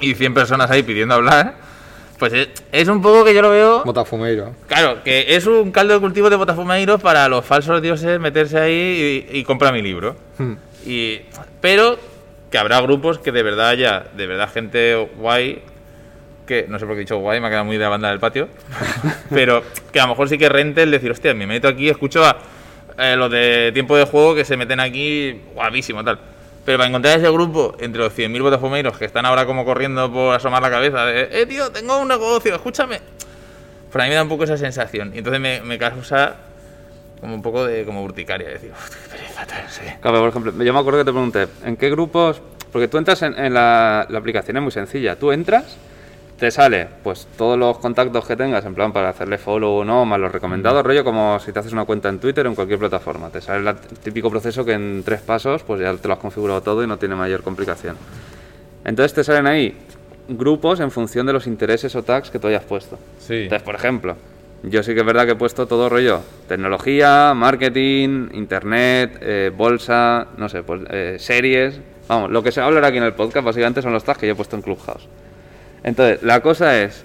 [0.00, 1.54] y 100 personas ahí pidiendo hablar,
[2.18, 3.82] pues es, es un poco que yo lo veo...
[3.84, 4.54] Botafumeiro.
[4.66, 9.28] Claro, que es un caldo de cultivo de botafumeiros para los falsos dioses meterse ahí
[9.30, 10.16] y, y comprar mi libro.
[10.38, 10.54] Hmm.
[10.84, 11.20] Y,
[11.60, 11.98] pero
[12.52, 15.62] que habrá grupos que de verdad haya, de verdad gente guay,
[16.46, 18.10] que no sé por qué he dicho guay, me ha quedado muy de la banda
[18.10, 18.48] del patio,
[19.30, 22.24] pero que a lo mejor sí que rente el decir, hostia, me meto aquí, escucho
[22.24, 22.36] a
[22.98, 26.18] eh, los de tiempo de juego que se meten aquí, guapísimo, tal.
[26.64, 30.34] Pero para encontrar ese grupo entre los 100.000 botafomeiros que están ahora como corriendo por
[30.34, 33.00] asomar la cabeza de, eh, tío, tengo un negocio, escúchame.
[33.90, 35.10] Pues a mí me da un poco esa sensación.
[35.14, 36.36] Y entonces me, me causa
[37.20, 39.82] como un poco de como urticaria, decir, "Uf, qué pereza, tal, sí.
[40.00, 42.40] Claro, por ejemplo, yo me acuerdo que te pregunté, ¿en qué grupos?
[42.72, 45.16] Porque tú entras en, en la, la aplicación, es muy sencilla.
[45.16, 45.76] Tú entras,
[46.42, 50.04] te sale pues todos los contactos que tengas, en plan para hacerle follow o no,
[50.04, 52.80] más los recomendados, rollo como si te haces una cuenta en Twitter o en cualquier
[52.80, 53.30] plataforma.
[53.30, 56.60] Te sale el típico proceso que en tres pasos pues ya te lo has configurado
[56.60, 57.96] todo y no tiene mayor complicación.
[58.84, 59.76] Entonces te salen ahí
[60.26, 62.98] grupos en función de los intereses o tags que tú hayas puesto.
[63.20, 63.44] Sí.
[63.44, 64.16] Entonces, por ejemplo,
[64.64, 70.26] yo sí que es verdad que he puesto todo rollo, tecnología, marketing, internet, eh, bolsa,
[70.36, 73.14] no sé, pues eh, series, vamos, lo que se va a hablar aquí en el
[73.14, 75.06] podcast básicamente son los tags que yo he puesto en Clubhouse.
[75.84, 77.04] Entonces, la cosa es,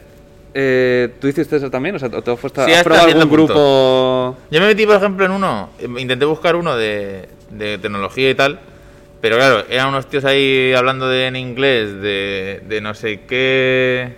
[0.53, 1.95] eh, ¿tú hiciste eso también?
[1.95, 4.37] O sea, ¿te has, puesto, Sí, probado cierto algún grupo?
[4.51, 8.35] Yo me metí, por ejemplo, en uno, eh, intenté buscar uno de, de tecnología y
[8.35, 8.59] tal,
[9.21, 14.15] pero claro, eran unos tíos ahí hablando de, en inglés de, de no sé qué,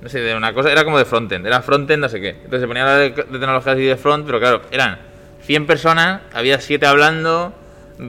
[0.00, 2.30] no sé, de una cosa, era como de frontend, era frontend no sé qué.
[2.30, 4.98] Entonces se ponían a hablar de, de tecnologías y de front, pero claro, eran
[5.42, 7.54] 100 personas, había 7 hablando,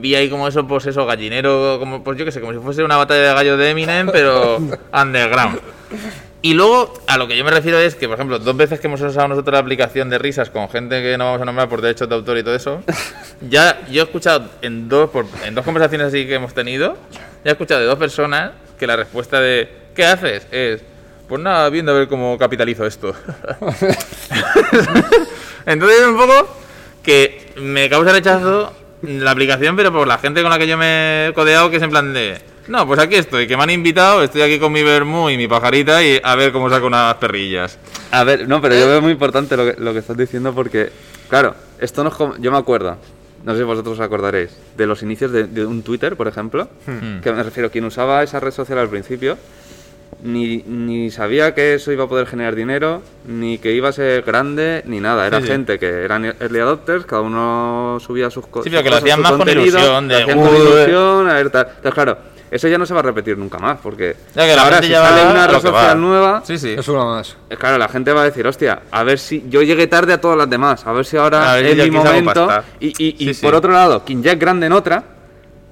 [0.00, 2.82] vi ahí como eso, pues eso, gallinero, como, pues yo qué sé, como si fuese
[2.82, 4.58] una batalla de gallos de Eminem, pero
[4.92, 5.60] underground.
[6.44, 8.88] Y luego, a lo que yo me refiero es que, por ejemplo, dos veces que
[8.88, 11.80] hemos usado nosotros la aplicación de risas con gente que no vamos a nombrar por
[11.80, 12.82] derechos de autor y todo eso,
[13.48, 16.96] ya yo he escuchado en dos, por- en dos conversaciones así que hemos tenido,
[17.44, 20.46] ya he escuchado de dos personas que la respuesta de ¿qué haces?
[20.50, 20.82] es
[21.28, 23.14] pues nada, viendo a ver cómo capitalizo esto.
[25.66, 26.48] Entonces es un poco
[27.02, 31.28] que me causa rechazo la aplicación, pero por la gente con la que yo me
[31.28, 32.40] he codeado, que es en plan de...
[32.68, 35.48] No, pues aquí estoy, que me han invitado, estoy aquí con mi vermú y mi
[35.48, 37.78] pajarita y a ver cómo saco unas perrillas.
[38.12, 40.90] A ver, no, pero yo veo muy importante lo que, lo que estás diciendo porque,
[41.28, 42.36] claro, esto no es como...
[42.38, 42.96] Yo me acuerdo,
[43.44, 46.68] no sé si vosotros os acordaréis, de los inicios de, de un Twitter, por ejemplo,
[47.22, 49.36] que me refiero, quien usaba esa red social al principio,
[50.22, 54.22] ni, ni sabía que eso iba a poder generar dinero, ni que iba a ser
[54.22, 55.26] grande, ni nada.
[55.26, 55.52] Era Sí, sí.
[55.52, 58.64] gente que eran early adopters, cada uno subía sus cosas.
[58.64, 60.44] Sí, pero que lo hacían más con ilusión, de, hacían "Uy".
[60.48, 61.66] con ilusión, a ver, tal.
[61.68, 62.18] Entonces, claro,
[62.50, 64.86] eso ya no se va a repetir nunca más, porque Ya que la ahora gente
[64.88, 66.74] si ya sale va una red social nueva, Sí, sí.
[66.78, 67.36] Es una más.
[67.50, 70.20] eh, Claro, la gente va a decir, hostia, a ver si yo llegué tarde a
[70.20, 72.48] todas las demás, a ver si ahora ver es mi momento.
[72.78, 73.44] Y, y- y sí.
[73.44, 75.02] por otro lado, quien ya es grande en otra,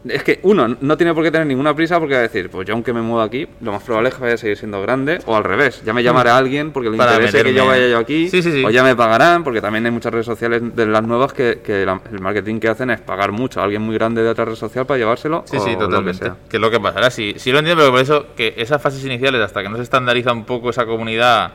[0.09, 2.67] es que uno no tiene por qué tener ninguna prisa porque va a decir, pues
[2.67, 5.19] yo aunque me muevo aquí, lo más probable es que vaya a seguir siendo grande,
[5.27, 7.99] o al revés, ya me llamará alguien porque le Para interese que yo vaya yo
[7.99, 8.65] aquí, Sí, sí, sí.
[8.65, 11.85] o ya me pagarán, porque también hay muchas redes sociales de las nuevas que, que
[11.85, 14.55] la- el marketing que hacen es pagar mucho a alguien muy grande de otra red
[14.55, 15.45] social para llevárselo.
[15.47, 16.25] Sí, o sí, lo que totalmente.
[16.25, 16.37] sea.
[16.49, 17.11] Que es lo que pasará.
[17.11, 19.83] Sí, sí lo entiendo, pero por eso que esas fases iniciales, hasta que no se
[19.83, 21.53] estandariza un poco esa comunidad,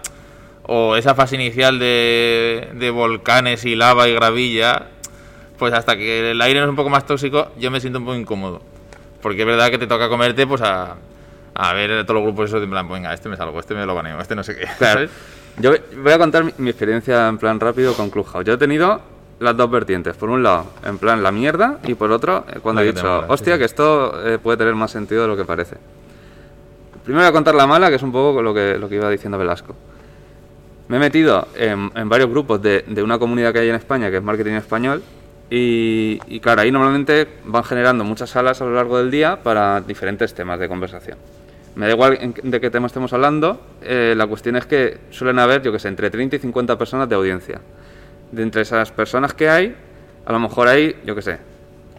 [0.67, 4.87] o esa fase inicial de, de volcanes y lava y gravilla,
[5.57, 8.05] pues hasta que el aire no es un poco más tóxico, yo me siento un
[8.05, 8.61] poco incómodo.
[9.21, 10.95] Porque es verdad que te toca comerte, pues a,
[11.53, 13.85] a ver todos los grupos esos de en plan, venga, este me salgo, este me
[13.85, 14.67] lo baneo, este no sé qué.
[14.77, 14.93] Claro.
[15.07, 15.11] ¿sabes?
[15.57, 15.71] Yo
[16.03, 18.45] voy a contar mi, mi experiencia en plan rápido con Clubhouse.
[18.45, 19.01] Yo he tenido
[19.39, 20.15] las dos vertientes.
[20.15, 23.05] Por un lado, en plan la mierda, y por otro, eh, cuando La he dicho,
[23.05, 23.59] mola, sí, hostia, sí.
[23.59, 25.77] que esto eh, puede tener más sentido de lo que parece.
[27.03, 29.09] Primero voy a contar la mala, que es un poco lo que, lo que iba
[29.09, 29.75] diciendo Velasco.
[30.87, 34.09] Me he metido en, en varios grupos de, de una comunidad que hay en España,
[34.09, 35.03] que es Marketing Español,
[35.49, 40.33] y, claro, ahí normalmente van generando muchas salas a lo largo del día para diferentes
[40.33, 41.17] temas de conversación.
[41.75, 45.61] Me da igual de qué tema estemos hablando, eh, la cuestión es que suelen haber,
[45.61, 47.61] yo que sé, entre 30 y 50 personas de audiencia.
[48.31, 49.75] De entre esas personas que hay,
[50.25, 51.37] a lo mejor hay, yo que sé,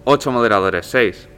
[0.04, 1.28] 8 moderadores, 6,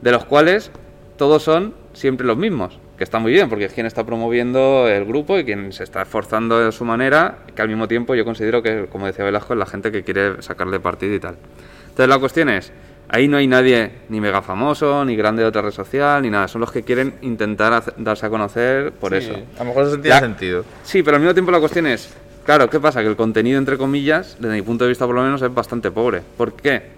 [0.00, 0.70] de los cuales
[1.16, 5.04] todos son siempre los mismos, que está muy bien, porque es quien está promoviendo el
[5.04, 8.62] grupo y quien se está esforzando de su manera, que al mismo tiempo yo considero
[8.62, 11.36] que, como decía Velasco, es la gente que quiere sacarle partido y tal.
[11.82, 12.72] Entonces la cuestión es,
[13.08, 16.46] ahí no hay nadie ni mega famoso, ni grande de otra red social, ni nada,
[16.46, 19.34] son los que quieren intentar hacer- darse a conocer por Sí, eso.
[19.56, 20.64] A lo mejor eso tiene La- sentido.
[20.84, 22.14] Sí, pero al mismo tiempo la cuestión es,
[22.46, 23.00] claro, ¿qué pasa?
[23.02, 25.90] Que el contenido, entre comillas, desde mi punto de vista por lo menos, es bastante
[25.90, 26.22] pobre.
[26.36, 26.94] ¿Por qué?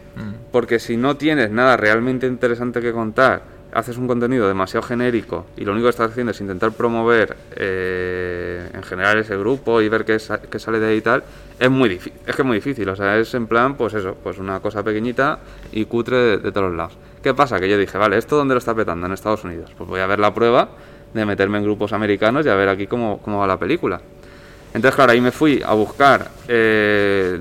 [0.51, 3.43] Porque si no tienes nada realmente interesante que contar,
[3.73, 8.71] haces un contenido demasiado genérico y lo único que estás haciendo es intentar promover eh,
[8.73, 11.23] en general ese grupo y ver qué, sa- qué sale de ahí y tal,
[11.59, 12.21] es muy difícil.
[12.27, 14.83] Es que es muy difícil, o sea, es en plan, pues eso, pues una cosa
[14.83, 15.39] pequeñita
[15.73, 16.97] y cutre de, de todos lados.
[17.23, 17.59] ¿Qué pasa?
[17.61, 19.07] Que yo dije, vale, ¿esto dónde lo está petando?
[19.07, 19.73] En Estados Unidos.
[19.77, 20.69] Pues voy a ver la prueba
[21.13, 24.01] de meterme en grupos americanos y a ver aquí cómo, cómo va la película.
[24.75, 27.41] Entonces, claro, ahí me fui a buscar eh,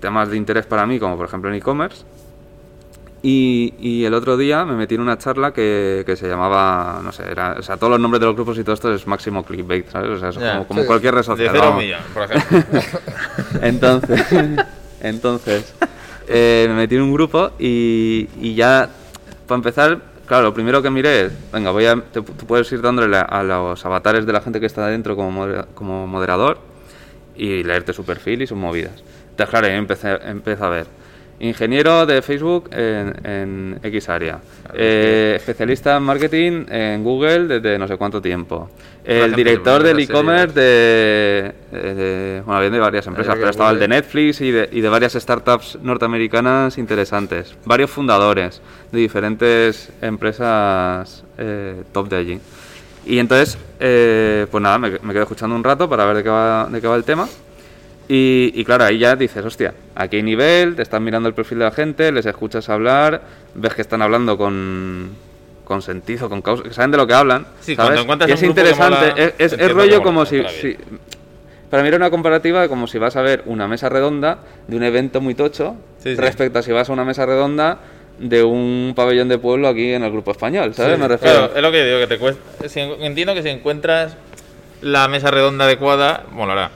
[0.00, 2.04] temas de interés para mí, como por ejemplo en e-commerce.
[3.28, 7.10] Y, y el otro día me metí en una charla que, que se llamaba, no
[7.10, 9.44] sé, era, o sea, todos los nombres de los grupos y todo esto es máximo
[9.44, 10.10] clickbait, ¿sabes?
[10.10, 10.86] O sea, es Ya, como, como sí.
[10.86, 11.48] cualquier red De social.
[11.50, 11.82] cero a un vamos.
[11.84, 12.80] millón, por ejemplo.
[13.62, 14.24] Entonces,
[15.00, 15.74] entonces
[16.28, 18.88] eh, me metí en un grupo y, y ya,
[19.48, 22.80] para empezar, claro, lo primero que miré es, venga, voy a, te- tú puedes ir
[22.80, 26.58] dándole a los avatares de la gente que está dentro como, modera- como moderador
[27.34, 29.02] y leerte su perfil y sus movidas.
[29.30, 30.86] Entonces, claro, ahí empecé, empecé a ver.
[31.38, 34.38] Ingeniero de Facebook en, en X área.
[34.74, 38.70] Eh, especialista en marketing en Google desde no sé cuánto tiempo.
[39.04, 43.50] El ejemplo, director de del e-commerce de, eh, de- Bueno, había de varias empresas, pero
[43.50, 43.88] estaba el de.
[43.88, 47.54] Netflix y de, y de varias startups norteamericanas interesantes.
[47.66, 48.60] Varios fundadores
[48.90, 52.40] de diferentes empresas eh, top de allí.
[53.04, 56.28] Y entonces, eh, pues nada, me, me quedé escuchando un rato para ver de qué
[56.28, 57.28] va, de qué va el tema.
[58.08, 61.58] Y, y claro, ahí ya dices, hostia, aquí hay nivel, te estás mirando el perfil
[61.58, 63.20] de la gente, les escuchas hablar,
[63.54, 65.10] ves que están hablando con,
[65.64, 67.46] con sentido, con causa, que saben de lo que hablan.
[67.60, 67.86] Sí, ¿sabes?
[67.88, 70.42] cuando encuentras y es interesante, mola, es, es- es rollo como si.
[71.68, 74.38] Para mí era una comparativa de como si vas a ver una mesa redonda
[74.68, 76.20] de un evento muy tocho Sí, sí.
[76.20, 77.78] respecto a si vas a una mesa redonda
[78.20, 80.96] de un pabellón de pueblo aquí en el grupo español, ¿sabes?
[80.96, 81.38] Me refiero.
[81.48, 82.68] Claro, es lo que digo, que te cuesta.
[82.68, 84.16] si entiendo que si encuentras
[84.80, 86.70] la mesa redonda adecuada, molará.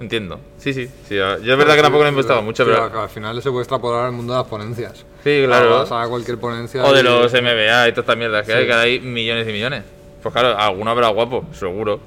[0.00, 0.38] Entiendo.
[0.58, 0.86] Sí, sí.
[1.08, 2.90] sí yo es verdad que tampoco lo he investigado mucho, pero.
[2.92, 5.04] que al final se puede extrapolar al mundo de las ponencias.
[5.24, 5.70] Sí, claro.
[5.80, 6.84] Vas a cualquier ponencia.
[6.84, 8.58] O de y- los MBA y todas estas mierdas que Sí.
[8.58, 9.82] hay, que hay millones y millones.
[10.22, 11.98] Pues claro, alguno habrá guapo, seguro.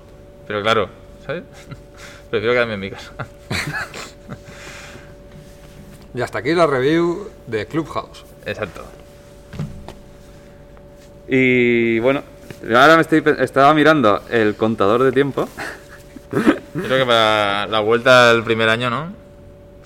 [0.48, 0.90] Pero claro,
[1.26, 1.44] ¿sabes?
[2.32, 3.12] Prefiero quedarme en mi casa.
[6.14, 8.26] Y hasta aquí la review de Clubhouse.
[8.46, 8.84] Exacto.
[11.28, 12.22] Y bueno,
[12.68, 15.48] ahora me estoy, pe- estaba mirando el contador de tiempo.
[16.32, 19.14] Yo creo que para la vuelta al primer año, ¿no?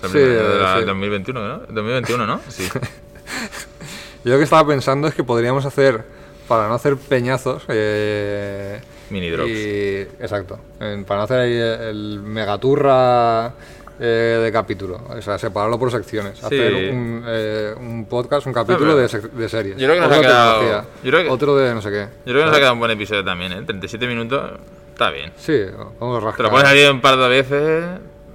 [0.04, 0.86] El Sí, la- sí.
[0.86, 1.58] 2021, ¿no?
[1.70, 2.40] 2021, ¿no?
[2.50, 2.68] Sí.
[4.24, 6.04] Yo lo que estaba pensando es que podríamos hacer,
[6.48, 8.80] para no hacer peñazos, eh,
[9.10, 9.50] Mini drops.
[9.50, 10.60] y- exacto.
[10.80, 11.54] para no hacer ahí
[11.90, 13.54] el megaturra
[14.00, 15.00] eh, de capítulo.
[15.10, 16.44] O sea, separarlo por secciones.
[16.44, 19.78] Hacer un, eh, un podcast, un capítulo pero- de, de series.
[19.78, 20.62] yo creo que nos Otro ha quedado-
[21.04, 22.08] yo creo que- Otro de no sé qué.
[22.26, 23.62] Yo creo que nos ha quedado un buen episodio también, ¿eh?
[23.66, 24.52] 37 minutos,
[24.96, 25.32] está bien.
[25.38, 25.62] Sí,
[26.00, 26.46] vamos a Te rascar.
[26.46, 27.84] lo pones ahí un par de veces,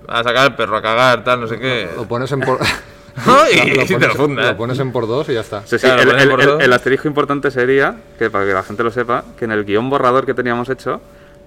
[0.07, 1.89] a sacar el perro, a cagar, tal, no sé qué.
[1.97, 2.59] Lo pones en por...
[3.53, 4.47] y lo, te pones, lo fundas.
[4.51, 5.63] lo pones en por dos y ya está.
[5.67, 8.83] Sí, sí, Claro, el, el- el- el asterisco importante sería, que para que la gente
[8.85, 11.01] lo sepa, que en el guion borrador que teníamos hecho,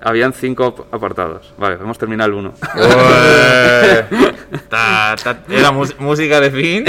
[0.03, 1.53] habían cinco ap- apartados.
[1.57, 2.53] Vale, hemos terminado el uno.
[4.69, 6.85] Ta- ta- Era música de fin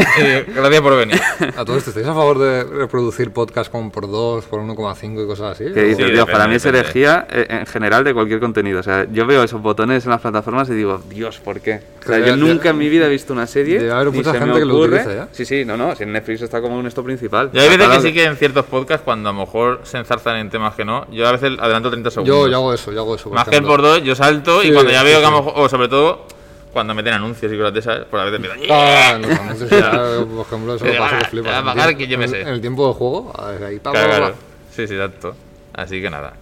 [0.55, 1.21] gracias por venir.
[1.57, 5.53] A todos, ¿estáis a favor de reproducir podcast con por 2, por 1,5 y cosas
[5.53, 5.65] así?
[5.65, 8.81] Dices, Sí, Dios, depende, para mí es herejía eh, en general de cualquier contenido.
[8.81, 11.81] O sea, yo veo esos botones en las plataformas y digo, Dios, ¿por qué?
[12.03, 13.79] O sea, yo nunca en mi vida he visto una serie.
[13.79, 15.29] debe haber mucha gente que lo utiliza ya.
[15.33, 15.95] Sí, sí, no, no.
[15.97, 17.51] Si en Netflix está como un esto principal.
[17.53, 20.37] Yo hay veces que sí que en ciertos podcasts, cuando a lo mejor se enzarzan
[20.37, 22.37] en temas que no, yo a veces adelanto 30 segundos.
[22.37, 24.91] Yo, yo hago eso, yo por Más que el por dos, yo salto y cuando
[24.93, 26.27] ya sí, veo que mejor, o sobre todo
[26.73, 28.51] cuando meten anuncios y cosas de esas, pues a veces.
[28.71, 29.91] Ah, en los anuncios ya,
[30.37, 31.53] por ejemplo, eso lo paso que flipas.
[31.53, 32.43] va a En pagar el que yo me tiempo- sé.
[32.43, 34.33] En el tiempo del juego, ahí pa, Claro, pa, claro.
[34.33, 34.39] pa.
[34.75, 35.37] Sí, sí, exacto.
[35.73, 36.35] Así que nada.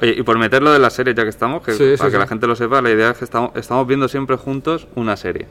[0.00, 2.16] Oye, y por meterlo de la serie, ya que estamos, que, Sí, sí, para que
[2.16, 2.20] sí.
[2.20, 5.46] la gente lo sepa, la idea es que estamos, estamos viendo siempre juntos una serie.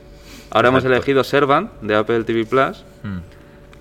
[0.50, 3.18] Ahora hemos elegido Servant de Apple TV Plus, Mm.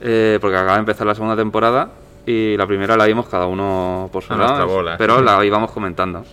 [0.01, 1.89] eh, porque acaba de empezar la segunda temporada
[2.25, 6.23] y la primera la vimos cada uno por su A lado, pero la íbamos comentando.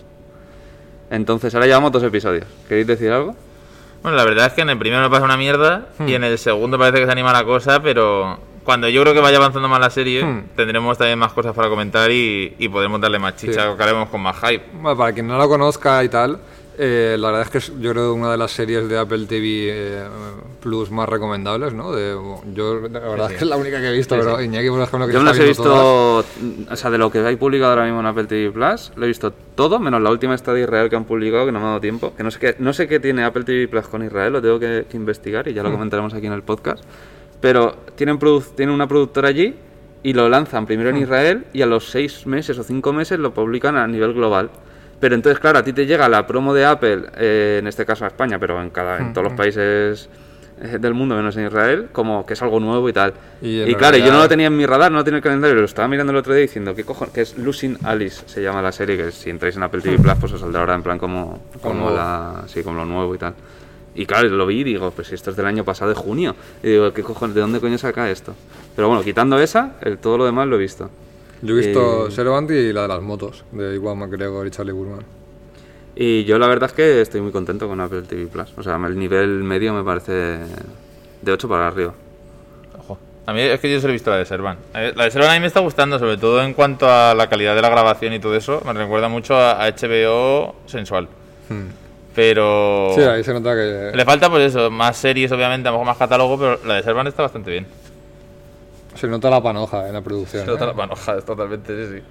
[1.09, 2.45] Entonces ahora llevamos dos episodios.
[2.67, 3.35] ¿Queréis decir algo?
[4.01, 6.37] Bueno, la verdad es que en el primero me pasa una mierda y en el
[6.37, 9.79] segundo parece que se anima la cosa, pero cuando yo creo que vaya avanzando más
[9.79, 10.43] la serie, Hmm.
[10.55, 13.77] tendremos también más cosas para comentar y, y podremos darle más chicha, Sí.
[13.77, 14.63] que haremos con más hype.
[14.73, 16.39] Bueno, para quien no la conozca y tal,
[16.81, 19.45] eh, la verdad es que es, yo creo una de las series de Apple TV
[19.69, 20.03] eh,
[20.61, 21.91] Plus más recomendables, ¿no?
[21.91, 22.15] De,
[22.53, 25.07] yo la verdad es que es la única que he visto, pero Iñaki, por ejemplo,
[25.07, 26.25] que Yo me las he todas.
[26.37, 29.03] visto, o sea, de lo que hay publicado ahora mismo en Apple TV Plus, lo
[29.03, 31.65] he visto todo, menos la última esta de Israel que han publicado, que no me
[31.65, 32.13] ha dado tiempo.
[32.15, 34.57] Que no sé qué, no sé qué tiene Apple TV Plus con Israel, lo tengo
[34.59, 35.65] que, que investigar y ya Hmm.
[35.65, 36.83] lo comentaremos aquí en el podcast.
[37.41, 38.17] Pero tienen,
[38.55, 39.53] tienen una productora allí
[40.01, 41.03] y lo lanzan primero en Hmm.
[41.03, 44.49] Israel y a los seis meses o cinco meses lo publican a nivel global.
[44.99, 48.03] Pero entonces, claro, a ti te llega la promo de Apple, eh, en este caso
[48.05, 50.09] a España, pero en, cada, en todos los países
[50.61, 53.13] eh, del mundo, menos en Israel, como que es algo nuevo y tal.
[53.41, 55.23] Y Y, claro, yo no lo tenía en mi radar, no lo tenía en el
[55.23, 57.13] calendario, lo estaba mirando el otro día diciendo, ¿qué cojones?
[57.13, 60.15] Que es Losing Alice, se llama la serie, que si entráis en Apple TV Plus,
[60.19, 63.17] pues os saldrá ahora en plan como, como, Como- la, sí, como lo nuevo y
[63.17, 63.35] tal.
[63.95, 66.35] Y claro, lo vi y digo, pues si esto es del año pasado, de junio.
[66.61, 67.35] Y digo, ¿qué cojones?
[67.35, 68.35] ¿De dónde coño saca esto?
[68.75, 70.89] Pero bueno, quitando esa, el, todo lo demás lo he visto.
[71.41, 74.73] Yo he visto Eh, Servant y la de las motos, de Iwan McGregor y Charlie
[74.73, 75.03] Burman.
[75.95, 78.53] Y yo la verdad es que estoy muy contento con Apple TV Plus.
[78.57, 80.11] O sea, el nivel medio me parece
[81.21, 81.93] de 8 para arriba.
[82.77, 82.97] Ojo.
[83.25, 84.57] A mí es que yo solo he visto la de Servan.
[84.73, 87.27] Eh, La de Servan a mí me está gustando, sobre todo en cuanto a la
[87.27, 88.61] calidad de la grabación y todo eso.
[88.65, 91.07] Me recuerda mucho a, HBO sensual.
[92.15, 92.91] Pero.
[92.95, 93.91] Sí, ahí se nota que...
[93.93, 96.83] Le falta, pues eso, más series, obviamente, a lo mejor más catálogo, pero la de
[96.83, 97.65] Servan está bastante bien.
[98.99, 100.43] Se nota la panoja en la producción.
[100.45, 100.67] Se nota ¿eh?
[100.67, 102.03] la panoja, totalmente, sí, sí.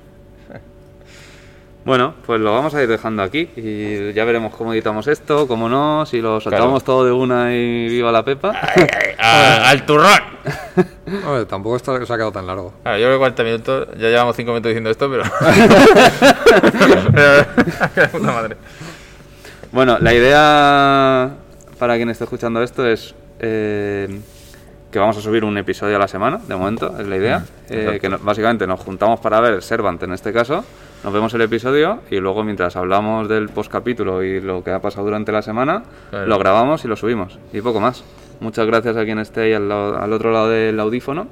[1.85, 5.71] Bueno, pues lo vamos a ir dejando aquí y ya veremos cómo editamos esto, cómo
[5.71, 8.53] no, si lo soltamos todo de una y viva la pepa.
[9.19, 10.19] A- al turrón.
[11.49, 12.75] Tampoco está, se ha quedado tan largo.
[12.83, 15.23] Claro, yo creo que 40 minutos, ya llevamos 5 minutos diciendo esto, pero.
[17.15, 18.57] pero puta madre.
[19.73, 21.31] Bueno, la idea
[21.79, 24.21] para quien esté escuchando esto es eh,
[24.91, 27.45] que vamos a subir un episodio a la semana, de momento, es la idea.
[27.69, 30.65] Eh, que no- básicamente nos juntamos para ver Servant en este caso,
[31.05, 35.05] nos vemos el episodio y luego mientras hablamos del postcapítulo y lo que ha pasado
[35.05, 36.27] durante la semana, Claro.
[36.27, 37.39] lo grabamos y lo subimos.
[37.53, 38.03] Y poco más.
[38.41, 41.27] Muchas gracias a quien esté ahí al, lado- al otro lado del audífono.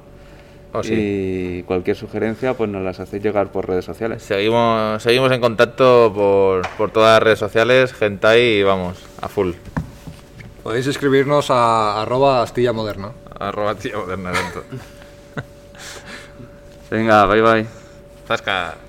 [0.73, 0.93] Oh, sí.
[0.93, 4.21] Y cualquier sugerencia, pues nos las hacéis llegar por redes sociales.
[4.21, 9.51] Seguimos, seguimos en contacto por, por todas las redes sociales, Gentai, y vamos, a full.
[10.63, 13.11] Podéis escribirnos a arroba Astilla Moderna.
[13.39, 14.63] Arroba tío tanto.
[16.89, 17.67] Venga, bye bye.
[18.27, 18.86] Zasca.